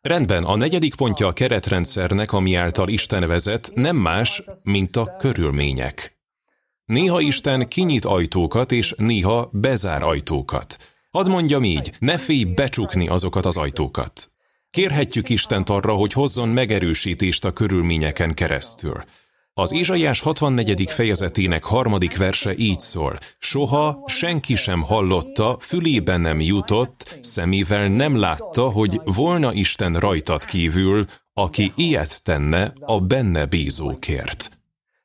Rendben, 0.00 0.44
a 0.44 0.56
negyedik 0.56 0.94
pontja 0.94 1.26
a 1.26 1.32
keretrendszernek, 1.32 2.32
ami 2.32 2.54
által 2.54 2.88
Isten 2.88 3.28
vezet, 3.28 3.70
nem 3.74 3.96
más, 3.96 4.42
mint 4.62 4.96
a 4.96 5.16
körülmények. 5.18 6.18
Néha 6.84 7.20
Isten 7.20 7.68
kinyit 7.68 8.04
ajtókat, 8.04 8.72
és 8.72 8.94
néha 8.96 9.48
bezár 9.52 10.02
ajtókat. 10.02 10.76
Hadd 11.10 11.28
mondjam 11.28 11.64
így, 11.64 11.92
ne 11.98 12.18
félj 12.18 12.44
becsukni 12.44 13.08
azokat 13.08 13.44
az 13.44 13.56
ajtókat. 13.56 14.30
Kérhetjük 14.70 15.28
Istent 15.28 15.70
arra, 15.70 15.92
hogy 15.92 16.12
hozzon 16.12 16.48
megerősítést 16.48 17.44
a 17.44 17.52
körülményeken 17.52 18.34
keresztül. 18.34 19.04
Az 19.58 19.72
Ézsaiás 19.72 20.20
64. 20.20 20.90
fejezetének 20.90 21.64
harmadik 21.64 22.16
verse 22.16 22.54
így 22.56 22.80
szól. 22.80 23.18
Soha 23.38 24.02
senki 24.06 24.54
sem 24.54 24.82
hallotta, 24.82 25.56
fülében 25.60 26.20
nem 26.20 26.40
jutott, 26.40 27.18
szemével 27.20 27.88
nem 27.88 28.18
látta, 28.18 28.68
hogy 28.68 29.00
volna 29.04 29.52
Isten 29.52 29.92
rajtad 29.92 30.44
kívül, 30.44 31.04
aki 31.32 31.72
ilyet 31.76 32.22
tenne 32.22 32.72
a 32.80 33.00
benne 33.00 33.46
bízókért. 33.46 34.50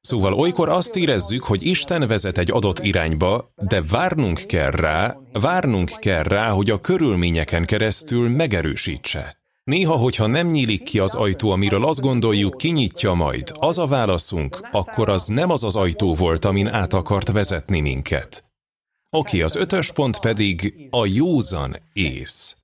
Szóval 0.02 0.34
olykor 0.34 0.70
azt 0.70 0.96
érezzük, 0.96 1.44
hogy 1.44 1.66
Isten 1.66 2.08
vezet 2.08 2.38
egy 2.38 2.52
adott 2.52 2.80
irányba, 2.80 3.54
de 3.56 3.82
várnunk 3.82 4.40
kell 4.48 4.72
rá, 4.72 5.18
várnunk 5.34 5.92
kell 6.00 6.24
rá, 6.24 6.50
hogy 6.50 6.70
a 6.70 6.82
körülményeken 6.82 7.66
keresztül 7.66 8.30
megerősítse. 8.30 9.40
Néha, 9.71 9.95
hogyha 9.95 10.27
nem 10.27 10.47
nyílik 10.47 10.84
ki 10.84 10.99
az 10.99 11.15
ajtó, 11.15 11.51
amiről 11.51 11.86
azt 11.86 11.99
gondoljuk, 11.99 12.57
kinyitja 12.57 13.13
majd, 13.13 13.51
az 13.60 13.77
a 13.77 13.88
válaszunk, 13.88 14.67
akkor 14.71 15.10
az 15.10 15.27
nem 15.27 15.49
az 15.49 15.63
az 15.63 15.75
ajtó 15.75 16.15
volt, 16.15 16.45
amin 16.45 16.67
át 16.67 16.93
akart 16.93 17.31
vezetni 17.31 17.79
minket. 17.79 18.43
Oké, 19.10 19.41
az 19.41 19.55
ötös 19.55 19.91
pont 19.91 20.19
pedig 20.19 20.88
a 20.89 21.05
józan 21.05 21.75
ész. 21.93 22.55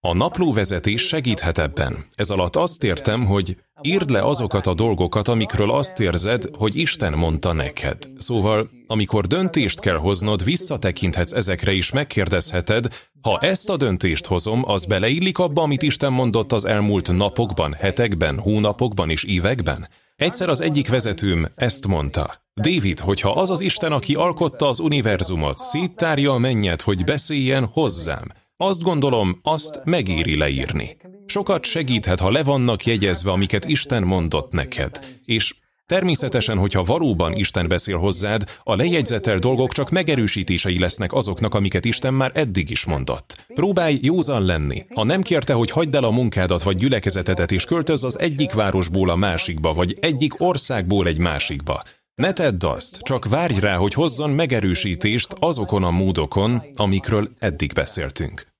A 0.00 0.14
naplóvezetés 0.14 1.02
segíthet 1.02 1.58
ebben. 1.58 2.04
Ez 2.14 2.30
alatt 2.30 2.56
azt 2.56 2.82
értem, 2.82 3.26
hogy 3.26 3.56
írd 3.82 4.10
le 4.10 4.24
azokat 4.24 4.66
a 4.66 4.74
dolgokat, 4.74 5.28
amikről 5.28 5.70
azt 5.70 6.00
érzed, 6.00 6.44
hogy 6.58 6.76
Isten 6.76 7.12
mondta 7.12 7.52
neked. 7.52 7.98
Szóval, 8.16 8.68
amikor 8.86 9.26
döntést 9.26 9.80
kell 9.80 9.96
hoznod, 9.96 10.44
visszatekinthetsz 10.44 11.32
ezekre 11.32 11.72
is 11.72 11.90
megkérdezheted, 11.90 12.86
ha 13.22 13.38
ezt 13.38 13.70
a 13.70 13.76
döntést 13.76 14.26
hozom, 14.26 14.62
az 14.66 14.84
beleillik 14.84 15.38
abba, 15.38 15.62
amit 15.62 15.82
Isten 15.82 16.12
mondott 16.12 16.52
az 16.52 16.64
elmúlt 16.64 17.12
napokban, 17.12 17.72
hetekben, 17.72 18.38
hónapokban 18.38 19.10
és 19.10 19.24
években? 19.24 19.88
Egyszer 20.16 20.48
az 20.48 20.60
egyik 20.60 20.88
vezetőm 20.88 21.46
ezt 21.54 21.86
mondta. 21.86 22.42
David, 22.62 22.98
hogyha 22.98 23.30
az 23.30 23.50
az 23.50 23.60
Isten, 23.60 23.92
aki 23.92 24.14
alkotta 24.14 24.68
az 24.68 24.78
univerzumot, 24.78 25.58
széttárja 25.58 26.32
a 26.32 26.38
mennyet, 26.38 26.82
hogy 26.82 27.04
beszéljen 27.04 27.68
hozzám, 27.72 28.26
azt 28.56 28.82
gondolom, 28.82 29.38
azt 29.42 29.80
megéri 29.84 30.36
leírni. 30.36 30.96
Sokat 31.32 31.64
segíthet, 31.64 32.20
ha 32.20 32.30
le 32.30 32.42
vannak 32.42 32.84
jegyezve, 32.84 33.30
amiket 33.30 33.64
Isten 33.64 34.02
mondott 34.02 34.52
neked. 34.52 34.98
És 35.24 35.54
Természetesen, 35.86 36.58
hogyha 36.58 36.84
valóban 36.84 37.32
Isten 37.32 37.68
beszél 37.68 37.96
hozzád, 37.96 38.44
a 38.62 38.74
lejegyzetel 38.74 39.38
dolgok 39.38 39.72
csak 39.72 39.90
megerősítései 39.90 40.78
lesznek 40.78 41.12
azoknak, 41.12 41.54
amiket 41.54 41.84
Isten 41.84 42.14
már 42.14 42.30
eddig 42.34 42.70
is 42.70 42.84
mondott. 42.84 43.44
Próbálj 43.54 43.98
józan 44.02 44.44
lenni. 44.44 44.84
Ha 44.94 45.04
nem 45.04 45.22
kérte, 45.22 45.52
hogy 45.52 45.70
hagyd 45.70 45.94
el 45.94 46.04
a 46.04 46.10
munkádat 46.10 46.62
vagy 46.62 46.76
gyülekezetedet 46.76 47.52
és 47.52 47.64
költöz 47.64 48.04
az 48.04 48.18
egyik 48.18 48.52
városból 48.52 49.10
a 49.10 49.16
másikba, 49.16 49.74
vagy 49.74 49.96
egyik 50.00 50.40
országból 50.40 51.06
egy 51.06 51.18
másikba, 51.18 51.82
ne 52.14 52.32
tedd 52.32 52.64
azt, 52.64 52.98
csak 53.02 53.28
várj 53.28 53.58
rá, 53.60 53.76
hogy 53.76 53.94
hozzon 53.94 54.30
megerősítést 54.30 55.34
azokon 55.38 55.84
a 55.84 55.90
módokon, 55.90 56.62
amikről 56.74 57.28
eddig 57.38 57.72
beszéltünk. 57.72 58.51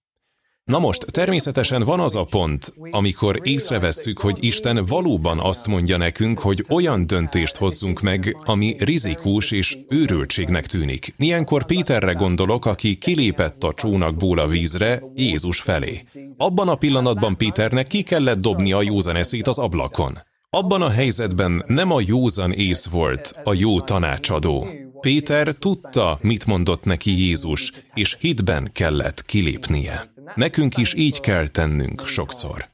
Na 0.65 0.79
most, 0.79 1.13
természetesen 1.13 1.83
van 1.83 2.01
az 2.01 2.15
a 2.15 2.25
pont, 2.25 2.75
amikor 2.91 3.41
észrevesszük, 3.43 4.19
hogy 4.19 4.37
Isten 4.41 4.85
valóban 4.85 5.39
azt 5.39 5.67
mondja 5.67 5.97
nekünk, 5.97 6.39
hogy 6.39 6.65
olyan 6.69 7.07
döntést 7.07 7.57
hozzunk 7.57 8.01
meg, 8.01 8.37
ami 8.45 8.77
rizikós 8.79 9.51
és 9.51 9.79
őrültségnek 9.89 10.67
tűnik. 10.67 11.15
Ilyenkor 11.17 11.65
Péterre 11.65 12.13
gondolok, 12.13 12.67
aki 12.67 12.97
kilépett 12.97 13.65
a 13.65 13.73
csónakból 13.73 14.39
a 14.39 14.47
vízre 14.47 15.03
Jézus 15.15 15.61
felé. 15.61 16.03
Abban 16.37 16.69
a 16.69 16.75
pillanatban 16.75 17.37
Péternek 17.37 17.87
ki 17.87 18.03
kellett 18.03 18.41
dobni 18.41 18.73
a 18.73 18.83
józan 18.83 19.17
eszét 19.17 19.47
az 19.47 19.59
ablakon. 19.59 20.19
Abban 20.51 20.83
a 20.83 20.91
helyzetben 20.91 21.63
nem 21.67 21.93
a 21.93 22.01
józan 22.07 22.53
ész 22.53 22.87
volt 22.87 23.41
a 23.45 23.55
jó 23.55 23.81
tanácsadó. 23.81 24.67
Péter 25.01 25.55
tudta, 25.55 26.19
mit 26.21 26.47
mondott 26.47 26.85
neki 26.85 27.19
Jézus, 27.19 27.73
és 27.95 28.17
hitben 28.21 28.71
kellett 28.73 29.25
kilépnie. 29.25 30.12
Nekünk 30.35 30.77
is 30.77 30.95
így 30.95 31.21
kell 31.21 31.49
tennünk 31.49 32.07
sokszor. 32.07 32.65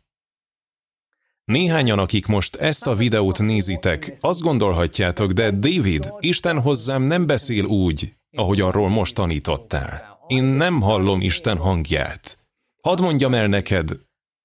Néhányan, 1.45 1.99
akik 1.99 2.27
most 2.27 2.57
ezt 2.57 2.87
a 2.87 2.95
videót 2.95 3.39
nézitek, 3.39 4.17
azt 4.21 4.41
gondolhatjátok, 4.41 5.33
de 5.33 5.51
David, 5.51 6.15
Isten 6.19 6.61
hozzám 6.61 7.03
nem 7.03 7.27
beszél 7.27 7.65
úgy, 7.65 8.17
ahogy 8.37 8.61
arról 8.61 8.89
most 8.89 9.15
tanítottál. 9.15 10.19
Én 10.27 10.43
nem 10.43 10.81
hallom 10.81 11.21
Isten 11.21 11.57
hangját. 11.57 12.39
Hadd 12.83 13.03
mondjam 13.03 13.35
el 13.35 13.47
neked, 13.47 13.91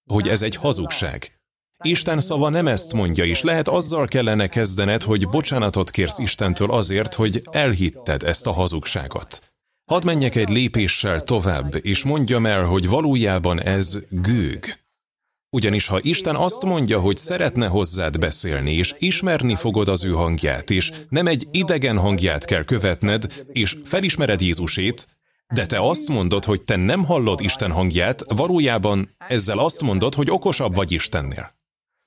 hogy 0.10 0.28
ez 0.28 0.42
egy 0.42 0.56
hazugság. 0.56 1.40
Isten 1.84 2.20
szava 2.20 2.50
nem 2.50 2.68
ezt 2.68 2.94
mondja, 2.94 3.26
és 3.26 3.42
lehet 3.42 3.68
azzal 3.68 4.08
kellene 4.08 4.48
kezdened, 4.48 5.04
hogy 5.04 5.30
bocsánatot 5.30 5.90
kérsz 5.90 6.20
Istentől 6.20 6.72
azért, 6.72 7.14
hogy 7.14 7.42
elhitted 7.52 8.24
ezt 8.24 8.48
a 8.48 8.54
hazugságot. 8.54 9.53
Hadd 9.86 10.06
menjek 10.06 10.36
egy 10.36 10.50
lépéssel 10.50 11.22
tovább, 11.22 11.76
és 11.82 12.04
mondjam 12.04 12.46
el, 12.46 12.64
hogy 12.64 12.88
valójában 12.88 13.62
ez 13.62 14.00
gőg. 14.10 14.66
Ugyanis 15.50 15.88
ha 15.88 16.00
Isten 16.02 16.36
azt 16.36 16.64
mondja, 16.64 17.00
hogy 17.00 17.18
szeretne 17.18 17.68
hozzád 17.68 18.20
beszélni, 18.20 18.74
és 18.74 18.96
ismerni 18.98 19.56
fogod 19.56 19.88
az 19.88 20.04
ő 20.04 20.12
hangját, 20.12 20.70
és 20.70 20.92
nem 21.10 21.28
egy 21.28 21.48
idegen 21.52 21.98
hangját 21.98 22.46
kell 22.46 22.64
követned, 22.64 23.46
és 23.52 23.78
felismered 23.84 24.42
Jézusét, 24.42 25.08
de 25.54 25.66
te 25.66 25.80
azt 25.80 26.08
mondod, 26.08 26.46
hogy 26.46 26.62
te 26.62 26.76
nem 26.76 27.06
hallod 27.06 27.42
Isten 27.42 27.72
hangját, 27.72 28.34
valójában 28.34 29.16
ezzel 29.28 29.60
azt 29.60 29.82
mondod, 29.82 30.16
hogy 30.16 30.30
okosabb 30.30 30.76
vagy 30.76 30.92
Istennél. 30.92 31.63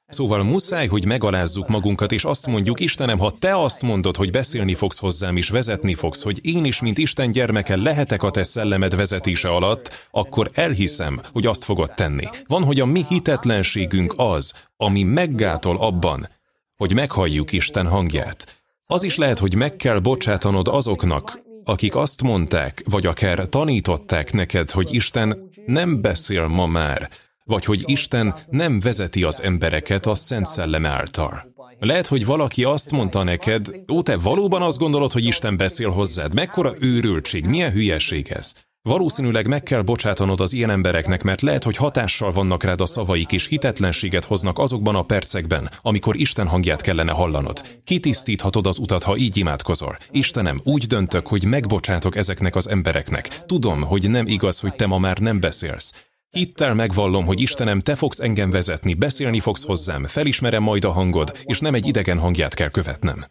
Szóval 0.08 0.42
muszáj, 0.42 0.86
hogy 0.86 1.04
megalázzuk 1.04 1.68
magunkat, 1.68 2.12
és 2.12 2.24
azt 2.24 2.46
mondjuk, 2.46 2.80
Istenem, 2.80 3.18
ha 3.18 3.30
te 3.38 3.58
azt 3.58 3.82
mondod, 3.82 4.16
hogy 4.16 4.30
beszélni 4.30 4.74
fogsz 4.74 4.98
hozzám, 4.98 5.36
és 5.36 5.48
vezetni 5.48 5.94
fogsz, 5.94 6.22
hogy 6.22 6.38
én 6.42 6.64
is, 6.64 6.80
mint 6.80 6.98
Isten 6.98 7.30
gyermeke 7.30 7.76
lehetek 7.76 8.22
a 8.22 8.30
te 8.30 8.42
szellemed 8.42 8.96
vezetése 8.96 9.48
alatt, 9.48 10.08
akkor 10.10 10.50
elhiszem, 10.54 11.20
hogy 11.32 11.46
azt 11.46 11.64
fogod 11.64 11.94
tenni. 11.94 12.24
Van, 12.46 12.64
hogy 12.64 12.80
a 12.80 12.86
mi 12.86 13.04
hitetlenségünk 13.08 14.14
az, 14.16 14.52
ami 14.76 15.02
meggátol 15.02 15.76
abban, 15.76 16.28
hogy 16.76 16.94
meghalljuk 16.94 17.52
Isten 17.52 17.86
hangját. 17.86 18.62
Az 18.86 19.02
is 19.02 19.16
lehet, 19.16 19.38
hogy 19.38 19.54
meg 19.54 19.76
kell 19.76 19.98
bocsátanod 19.98 20.68
azoknak, 20.68 21.40
akik 21.64 21.96
azt 21.96 22.22
mondták, 22.22 22.82
vagy 22.90 23.06
akár 23.06 23.46
tanították 23.46 24.32
neked, 24.32 24.70
hogy 24.70 24.94
Isten 24.94 25.50
nem 25.66 26.00
beszél 26.00 26.46
ma 26.46 26.66
már, 26.66 27.10
vagy 27.46 27.64
hogy 27.64 27.82
Isten 27.84 28.34
nem 28.50 28.80
vezeti 28.80 29.22
az 29.22 29.42
embereket 29.42 30.06
a 30.06 30.14
Szent 30.14 30.46
Szellem 30.46 30.86
által. 30.86 31.54
Lehet, 31.78 32.06
hogy 32.06 32.26
valaki 32.26 32.64
azt 32.64 32.90
mondta 32.90 33.22
neked, 33.22 33.66
ó, 33.92 34.02
te 34.02 34.16
valóban 34.16 34.62
azt 34.62 34.78
gondolod, 34.78 35.12
hogy 35.12 35.24
Isten 35.24 35.56
beszél 35.56 35.90
hozzád, 35.90 36.34
mekkora 36.34 36.74
őrültség, 36.78 37.46
milyen 37.46 37.72
hülyeség 37.72 38.28
ez. 38.28 38.52
Valószínűleg 38.82 39.46
meg 39.46 39.62
kell 39.62 39.82
bocsátanod 39.82 40.40
az 40.40 40.52
ilyen 40.52 40.70
embereknek, 40.70 41.22
mert 41.22 41.42
lehet, 41.42 41.64
hogy 41.64 41.76
hatással 41.76 42.32
vannak 42.32 42.62
rád 42.62 42.80
a 42.80 42.86
szavaik, 42.86 43.32
és 43.32 43.46
hitetlenséget 43.46 44.24
hoznak 44.24 44.58
azokban 44.58 44.94
a 44.94 45.02
percekben, 45.02 45.70
amikor 45.82 46.16
Isten 46.16 46.46
hangját 46.46 46.80
kellene 46.80 47.12
hallanod. 47.12 47.62
Kitisztíthatod 47.84 48.66
az 48.66 48.78
utat, 48.78 49.02
ha 49.02 49.16
így 49.16 49.36
imádkozol. 49.36 49.98
Istenem, 50.10 50.60
úgy 50.64 50.86
döntök, 50.86 51.26
hogy 51.26 51.44
megbocsátok 51.44 52.16
ezeknek 52.16 52.56
az 52.56 52.68
embereknek. 52.68 53.44
Tudom, 53.46 53.82
hogy 53.82 54.10
nem 54.10 54.26
igaz, 54.26 54.60
hogy 54.60 54.74
te 54.74 54.86
ma 54.86 54.98
már 54.98 55.18
nem 55.18 55.40
beszélsz. 55.40 55.92
Hittel 56.36 56.74
megvallom, 56.74 57.24
hogy 57.24 57.40
Istenem, 57.40 57.80
te 57.80 57.96
fogsz 57.96 58.20
engem 58.20 58.50
vezetni, 58.50 58.94
beszélni 58.94 59.40
fogsz 59.40 59.64
hozzám, 59.64 60.04
felismerem 60.04 60.62
majd 60.62 60.84
a 60.84 60.90
hangod, 60.90 61.38
és 61.44 61.60
nem 61.60 61.74
egy 61.74 61.86
idegen 61.86 62.18
hangját 62.18 62.54
kell 62.54 62.68
követnem. 62.68 63.24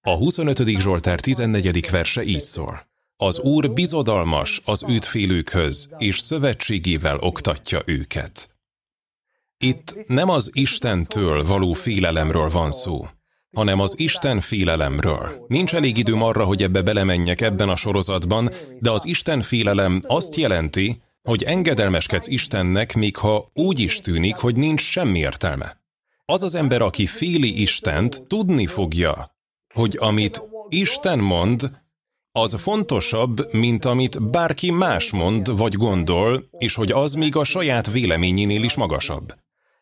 A 0.00 0.16
25. 0.16 0.78
Zsoltár 0.80 1.20
14. 1.20 1.90
verse 1.90 2.24
így 2.24 2.42
szól. 2.42 2.82
Az 3.16 3.38
Úr 3.38 3.72
bizodalmas 3.72 4.60
az 4.64 4.84
őt 4.88 5.04
félőkhöz, 5.04 5.88
és 5.98 6.18
szövetségével 6.18 7.18
oktatja 7.18 7.80
őket. 7.86 8.48
Itt 9.56 10.06
nem 10.06 10.28
az 10.28 10.50
Istentől 10.52 11.44
való 11.44 11.72
félelemről 11.72 12.50
van 12.50 12.72
szó, 12.72 13.06
hanem 13.52 13.80
az 13.80 13.98
Isten 13.98 14.40
félelemről. 14.40 15.44
Nincs 15.46 15.74
elég 15.74 15.96
időm 15.96 16.22
arra, 16.22 16.44
hogy 16.44 16.62
ebbe 16.62 16.82
belemenjek 16.82 17.40
ebben 17.40 17.68
a 17.68 17.76
sorozatban, 17.76 18.50
de 18.78 18.90
az 18.90 19.06
Isten 19.06 19.42
félelem 19.42 20.00
azt 20.06 20.36
jelenti, 20.36 21.02
hogy 21.22 21.42
engedelmeskedsz 21.42 22.28
Istennek, 22.28 22.94
még 22.94 23.16
ha 23.16 23.50
úgy 23.54 23.78
is 23.78 24.00
tűnik, 24.00 24.36
hogy 24.36 24.56
nincs 24.56 24.82
semmi 24.82 25.18
értelme. 25.18 25.80
Az 26.24 26.42
az 26.42 26.54
ember, 26.54 26.82
aki 26.82 27.06
féli 27.06 27.60
Istent, 27.60 28.22
tudni 28.26 28.66
fogja, 28.66 29.36
hogy 29.74 29.96
amit 30.00 30.42
Isten 30.68 31.18
mond, 31.18 31.70
az 32.32 32.54
fontosabb, 32.54 33.52
mint 33.52 33.84
amit 33.84 34.30
bárki 34.30 34.70
más 34.70 35.10
mond 35.10 35.56
vagy 35.56 35.72
gondol, 35.72 36.48
és 36.58 36.74
hogy 36.74 36.92
az 36.92 37.14
még 37.14 37.36
a 37.36 37.44
saját 37.44 37.90
véleményénél 37.90 38.62
is 38.62 38.74
magasabb. 38.74 39.34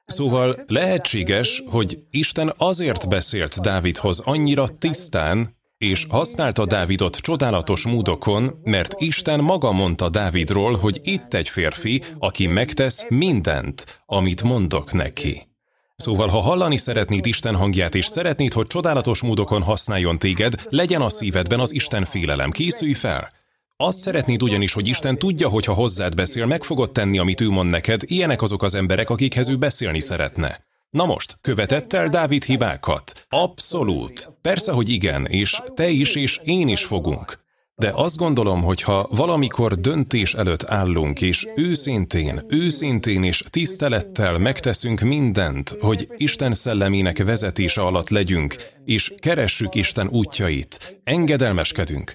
Szóval 0.07 0.65
lehetséges, 0.67 1.63
hogy 1.67 1.99
Isten 2.11 2.53
azért 2.57 3.09
beszélt 3.09 3.61
Dávidhoz 3.61 4.21
annyira 4.21 4.69
tisztán, 4.69 5.59
és 5.81 6.07
használta 6.09 6.67
Dávidot 6.67 7.17
csodálatos 7.17 7.87
módokon, 7.87 8.51
mert 8.65 8.95
Isten 8.99 9.41
maga 9.41 9.73
mondta 9.73 10.09
Dávidról, 10.09 10.77
hogy 10.77 11.01
itt 11.03 11.35
egy 11.35 11.49
férfi, 11.49 12.03
aki 12.19 12.47
megtesz 12.47 13.07
mindent, 13.09 14.03
amit 14.07 14.43
mondok 14.43 14.93
neki. 14.93 15.49
Szóval, 15.97 16.29
ha 16.29 16.41
hallani 16.41 16.77
szeretnéd 16.77 17.27
Isten 17.27 17.57
hangját, 17.57 17.95
és 17.95 18.07
szeretnéd, 18.07 18.53
hogy 18.53 18.67
csodálatos 18.67 19.23
módokon 19.23 19.63
használjon 19.63 20.19
téged, 20.19 20.55
legyen 20.69 21.01
a 21.01 21.09
szívedben 21.09 21.61
az 21.61 21.75
Isten 21.75 22.05
félelem. 22.05 22.51
Készülj 22.51 22.93
fel! 22.93 23.31
Azt 23.77 24.01
szeretnéd 24.01 24.43
ugyanis, 24.43 24.73
hogy 24.73 24.87
Isten 24.87 25.19
tudja, 25.19 25.49
hogy 25.49 25.65
ha 25.65 25.73
hozzád 25.73 26.15
beszél, 26.15 26.47
meg 26.47 26.63
fogod 26.63 26.93
tenni, 26.93 27.19
amit 27.19 27.41
ő 27.41 27.51
mond 27.51 27.71
neked, 27.71 28.03
ilyenek 28.05 28.43
azok 28.43 28.63
az 28.63 28.75
emberek, 28.75 29.11
akikhez 29.11 29.49
ő 29.49 29.57
beszélni 29.57 30.01
szeretne. 30.01 30.69
Na 30.91 31.05
most, 31.05 31.39
követett 31.41 31.93
el 31.93 32.09
Dávid 32.09 32.45
hibákat? 32.45 33.27
Abszolút. 33.29 34.31
Persze, 34.43 34.73
hogy 34.73 34.89
igen, 34.89 35.27
és 35.27 35.63
te 35.75 35.89
is, 35.89 36.15
és 36.15 36.41
én 36.45 36.69
is 36.69 36.85
fogunk. 36.85 37.39
De 37.75 37.91
azt 37.95 38.17
gondolom, 38.17 38.63
hogy 38.63 38.83
ha 38.83 39.09
valamikor 39.11 39.75
döntés 39.75 40.35
előtt 40.35 40.65
állunk, 40.65 41.21
és 41.21 41.47
őszintén, 41.57 42.41
őszintén 42.49 43.25
és 43.25 43.45
tisztelettel 43.51 44.39
megteszünk 44.39 45.01
mindent, 45.01 45.77
hogy 45.81 46.09
Isten 46.17 46.55
szellemének 46.55 47.25
vezetése 47.25 47.81
alatt 47.81 48.09
legyünk, 48.09 48.55
és 48.85 49.15
keressük 49.19 49.75
Isten 49.75 50.09
útjait, 50.09 51.01
engedelmeskedünk, 51.05 52.15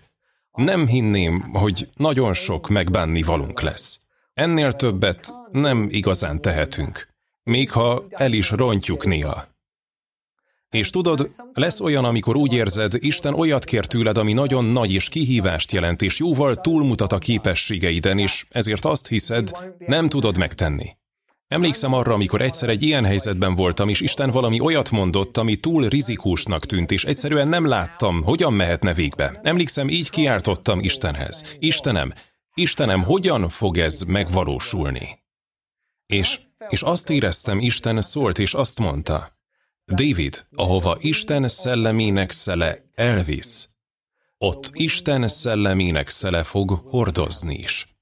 nem 0.52 0.88
hinném, 0.88 1.50
hogy 1.54 1.90
nagyon 1.96 2.34
sok 2.34 2.70
megbánni 2.70 3.22
valunk 3.22 3.62
lesz. 3.62 4.00
Ennél 4.34 4.74
többet 4.74 5.34
nem 5.52 5.88
igazán 5.92 6.42
tehetünk. 6.42 7.15
Még 7.46 7.72
ha 7.72 8.06
el 8.10 8.34
is 8.34 8.50
rontjuk 8.52 9.06
néha. 9.06 9.48
És 10.70 10.90
tudod, 10.90 11.32
lesz 11.54 11.80
olyan, 11.80 12.06
amikor 12.06 12.36
úgy 12.36 12.54
érzed, 12.54 12.94
Isten 13.00 13.34
olyat 13.34 13.66
kér 13.66 13.86
tőled, 13.86 14.18
ami 14.18 14.34
nagyon 14.34 14.66
nagy 14.66 14.92
és 14.92 15.10
kihívást 15.10 15.72
jelent, 15.72 16.02
és 16.02 16.20
jóval 16.20 16.56
túlmutat 16.56 17.12
a 17.12 17.18
képességeiden, 17.18 18.20
és 18.20 18.46
ezért 18.50 18.86
azt 18.86 19.08
hiszed, 19.08 19.52
nem 19.78 20.10
tudod 20.10 20.38
megtenni. 20.38 20.90
Emlékszem 21.48 21.94
arra, 21.94 22.14
amikor 22.14 22.42
egyszer 22.42 22.70
egy 22.70 22.84
ilyen 22.84 23.06
helyzetben 23.06 23.56
voltam, 23.56 23.90
és 23.90 24.02
Isten 24.02 24.32
valami 24.32 24.60
olyat 24.60 24.92
mondott, 24.92 25.38
ami 25.38 25.56
túl 25.56 25.88
rizikósnak 25.88 26.66
tűnt, 26.66 26.92
és 26.92 27.04
egyszerűen 27.04 27.48
nem 27.48 27.68
láttam, 27.68 28.24
hogyan 28.24 28.54
mehetne 28.54 28.94
végbe. 28.94 29.40
Emlékszem, 29.44 29.90
így 29.90 30.10
kiáltottam 30.10 30.80
Istenhez. 30.80 31.58
Istenem, 31.60 32.14
Istenem, 32.54 33.04
hogyan 33.04 33.50
fog 33.50 33.78
ez 33.78 34.02
megvalósulni? 34.02 35.20
És, 36.06 36.40
és 36.70 36.82
azt 36.82 37.10
éreztem, 37.10 37.60
Isten 37.60 38.02
szólt, 38.02 38.40
és 38.40 38.54
azt 38.54 38.80
mondta, 38.80 39.30
David, 39.94 40.46
ahova 40.56 40.98
Isten 41.00 41.48
szellemének 41.48 42.32
szele 42.32 42.90
elvisz, 42.94 43.70
ott 44.38 44.70
Isten 44.74 45.28
szellemének 45.28 46.10
szele 46.10 46.44
fog 46.44 46.70
hordozni 46.90 47.56
is. 47.56 47.96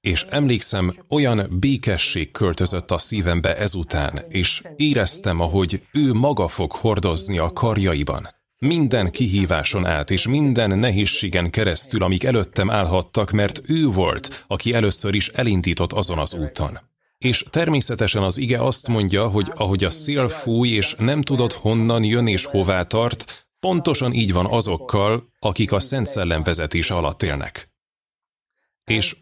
És 0.00 0.26
emlékszem, 0.28 0.96
olyan 1.08 1.58
békesség 1.58 2.30
költözött 2.30 2.90
a 2.90 2.98
szívembe 2.98 3.56
ezután, 3.56 4.24
és 4.28 4.62
éreztem, 4.76 5.40
ahogy 5.40 5.86
ő 5.92 6.12
maga 6.12 6.48
fog 6.48 6.72
hordozni 6.72 7.38
a 7.38 7.52
karjaiban. 7.52 8.28
Minden 8.58 9.10
kihíváson 9.10 9.86
át, 9.86 10.10
és 10.10 10.26
minden 10.26 10.78
nehézségen 10.78 11.50
keresztül, 11.50 12.02
amik 12.02 12.24
előttem 12.24 12.70
állhattak, 12.70 13.30
mert 13.30 13.60
ő 13.68 13.86
volt, 13.86 14.44
aki 14.46 14.72
először 14.72 15.14
is 15.14 15.28
elindított 15.28 15.92
azon 15.92 16.18
az 16.18 16.34
úton. 16.34 16.89
És 17.24 17.44
természetesen 17.50 18.22
az 18.22 18.38
ige 18.38 18.64
azt 18.64 18.88
mondja, 18.88 19.28
hogy 19.28 19.52
ahogy 19.54 19.84
a 19.84 19.90
szél 19.90 20.28
fúj, 20.28 20.68
és 20.68 20.94
nem 20.98 21.22
tudod 21.22 21.52
honnan 21.52 22.04
jön 22.04 22.26
és 22.26 22.44
hová 22.44 22.82
tart, 22.82 23.46
pontosan 23.60 24.12
így 24.12 24.32
van 24.32 24.46
azokkal, 24.46 25.32
akik 25.38 25.72
a 25.72 25.80
Szent 25.80 26.06
Szellem 26.06 26.42
vezetése 26.42 26.94
alatt 26.94 27.22
élnek. 27.22 27.70
És 28.84 29.16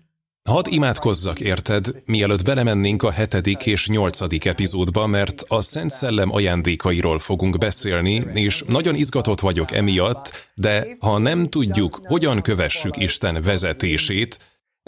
Hadd 0.49 0.69
imádkozzak 0.71 1.41
érted, 1.41 2.03
mielőtt 2.05 2.45
belemennénk 2.45 3.03
a 3.03 3.11
hetedik 3.11 3.67
és 3.67 3.89
nyolcadik 3.89 4.45
epizódba, 4.45 5.07
mert 5.07 5.45
a 5.49 5.61
Szent 5.61 5.91
Szellem 5.91 6.33
ajándékairól 6.33 7.19
fogunk 7.19 7.59
beszélni, 7.59 8.25
és 8.33 8.63
nagyon 8.67 8.95
izgatott 8.95 9.41
vagyok 9.41 9.73
emiatt, 9.73 10.51
de 10.55 10.97
ha 11.01 11.19
nem 11.19 11.49
tudjuk, 11.49 12.01
hogyan 12.03 12.43
kövessük 12.43 12.97
Isten 12.97 13.43
vezetését, 13.43 14.39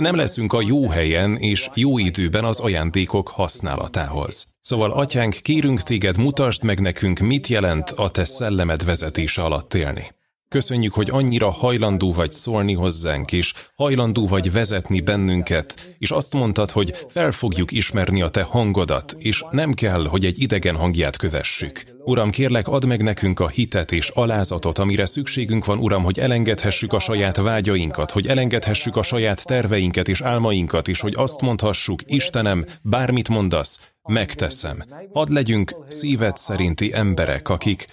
nem 0.00 0.16
leszünk 0.16 0.52
a 0.52 0.62
jó 0.66 0.88
helyen 0.88 1.36
és 1.36 1.68
jó 1.74 1.98
időben 1.98 2.44
az 2.44 2.60
ajándékok 2.60 3.28
használatához. 3.28 4.46
Szóval, 4.60 4.90
atyánk, 4.90 5.34
kérünk 5.34 5.80
téged, 5.80 6.16
mutasd 6.16 6.64
meg 6.64 6.80
nekünk, 6.80 7.18
mit 7.18 7.46
jelent 7.46 7.90
a 7.90 8.08
te 8.08 8.24
szellemed 8.24 8.84
vezetése 8.84 9.42
alatt 9.42 9.74
élni. 9.74 10.06
Köszönjük, 10.54 10.92
hogy 10.92 11.10
annyira 11.10 11.50
hajlandó 11.50 12.12
vagy 12.12 12.30
szólni 12.32 12.74
hozzánk, 12.74 13.32
és 13.32 13.52
hajlandó 13.74 14.26
vagy 14.26 14.52
vezetni 14.52 15.00
bennünket, 15.00 15.94
és 15.98 16.10
azt 16.10 16.34
mondtad, 16.34 16.70
hogy 16.70 17.06
fel 17.08 17.32
fogjuk 17.32 17.72
ismerni 17.72 18.22
a 18.22 18.28
te 18.28 18.42
hangodat, 18.42 19.14
és 19.18 19.44
nem 19.50 19.72
kell, 19.72 20.06
hogy 20.06 20.24
egy 20.24 20.42
idegen 20.42 20.76
hangját 20.76 21.16
kövessük. 21.16 21.82
Uram, 22.04 22.30
kérlek, 22.30 22.68
add 22.68 22.86
meg 22.86 23.02
nekünk 23.02 23.40
a 23.40 23.48
hitet 23.48 23.92
és 23.92 24.08
alázatot, 24.08 24.78
amire 24.78 25.06
szükségünk 25.06 25.64
van, 25.64 25.78
Uram, 25.78 26.04
hogy 26.04 26.18
elengedhessük 26.18 26.92
a 26.92 26.98
saját 26.98 27.36
vágyainkat, 27.36 28.10
hogy 28.10 28.26
elengedhessük 28.26 28.96
a 28.96 29.02
saját 29.02 29.46
terveinket 29.46 30.08
és 30.08 30.20
álmainkat, 30.20 30.88
és 30.88 31.00
hogy 31.00 31.14
azt 31.16 31.40
mondhassuk, 31.40 32.00
Istenem, 32.06 32.64
bármit 32.82 33.28
mondasz, 33.28 33.90
megteszem. 34.02 34.82
Hadd 35.12 35.32
legyünk 35.32 35.76
szíved 35.88 36.36
szerinti 36.36 36.94
emberek, 36.94 37.48
akik 37.48 37.86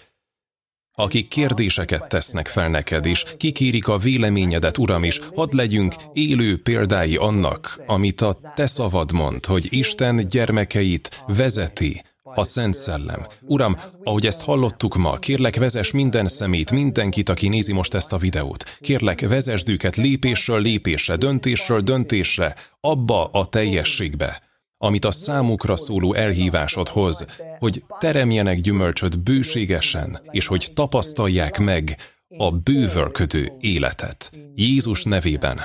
akik 1.00 1.28
kérdéseket 1.28 2.08
tesznek 2.08 2.48
fel 2.48 2.70
neked, 2.70 3.06
és 3.06 3.26
kikérik 3.38 3.88
a 3.88 3.98
véleményedet, 3.98 4.78
Uram, 4.78 5.04
is, 5.04 5.20
hadd 5.36 5.56
legyünk 5.56 5.96
élő 6.14 6.62
példái 6.62 7.16
annak, 7.16 7.84
amit 7.86 8.22
a 8.22 8.40
Te 8.56 8.68
szavad 8.68 9.12
mond, 9.12 9.46
hogy 9.46 9.68
Isten 9.70 10.28
gyermekeit 10.28 11.24
vezeti, 11.28 12.02
a 12.34 12.44
Szent 12.44 12.74
Szellem. 12.74 13.26
Uram, 13.42 13.78
ahogy 14.04 14.26
ezt 14.26 14.42
hallottuk 14.42 14.96
ma, 14.96 15.18
kérlek 15.18 15.56
vezess 15.56 15.92
minden 15.92 16.28
szemét, 16.28 16.72
mindenkit, 16.72 17.30
aki 17.30 17.48
nézi 17.48 17.74
most 17.74 17.94
ezt 17.94 18.14
a 18.14 18.18
videót. 18.18 18.78
Kérlek 18.80 19.28
vezesd 19.28 19.70
őket 19.70 19.96
lépésről 19.96 20.62
lépésre, 20.62 21.16
döntésről 21.16 21.82
döntésre, 21.82 22.56
abba 22.80 23.26
a 23.26 23.46
teljességbe 23.46 24.47
amit 24.78 25.06
a 25.06 25.12
számukra 25.12 25.76
szóló 25.76 26.14
elhívásod 26.14 26.88
hoz, 26.88 27.26
hogy 27.60 27.84
teremjenek 28.00 28.60
gyümölcsöt 28.60 29.24
bőségesen, 29.24 30.20
és 30.32 30.48
hogy 30.48 30.72
tapasztalják 30.74 31.58
meg 31.58 31.96
a 32.38 32.52
bővölködő 32.52 33.52
életet. 33.60 34.32
Jézus 34.56 35.04
nevében. 35.04 35.60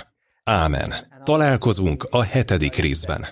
Ámen. 0.44 0.94
Találkozunk 1.25 2.07
a 2.11 2.22
hetedik 2.22 2.75
részben. 2.75 3.27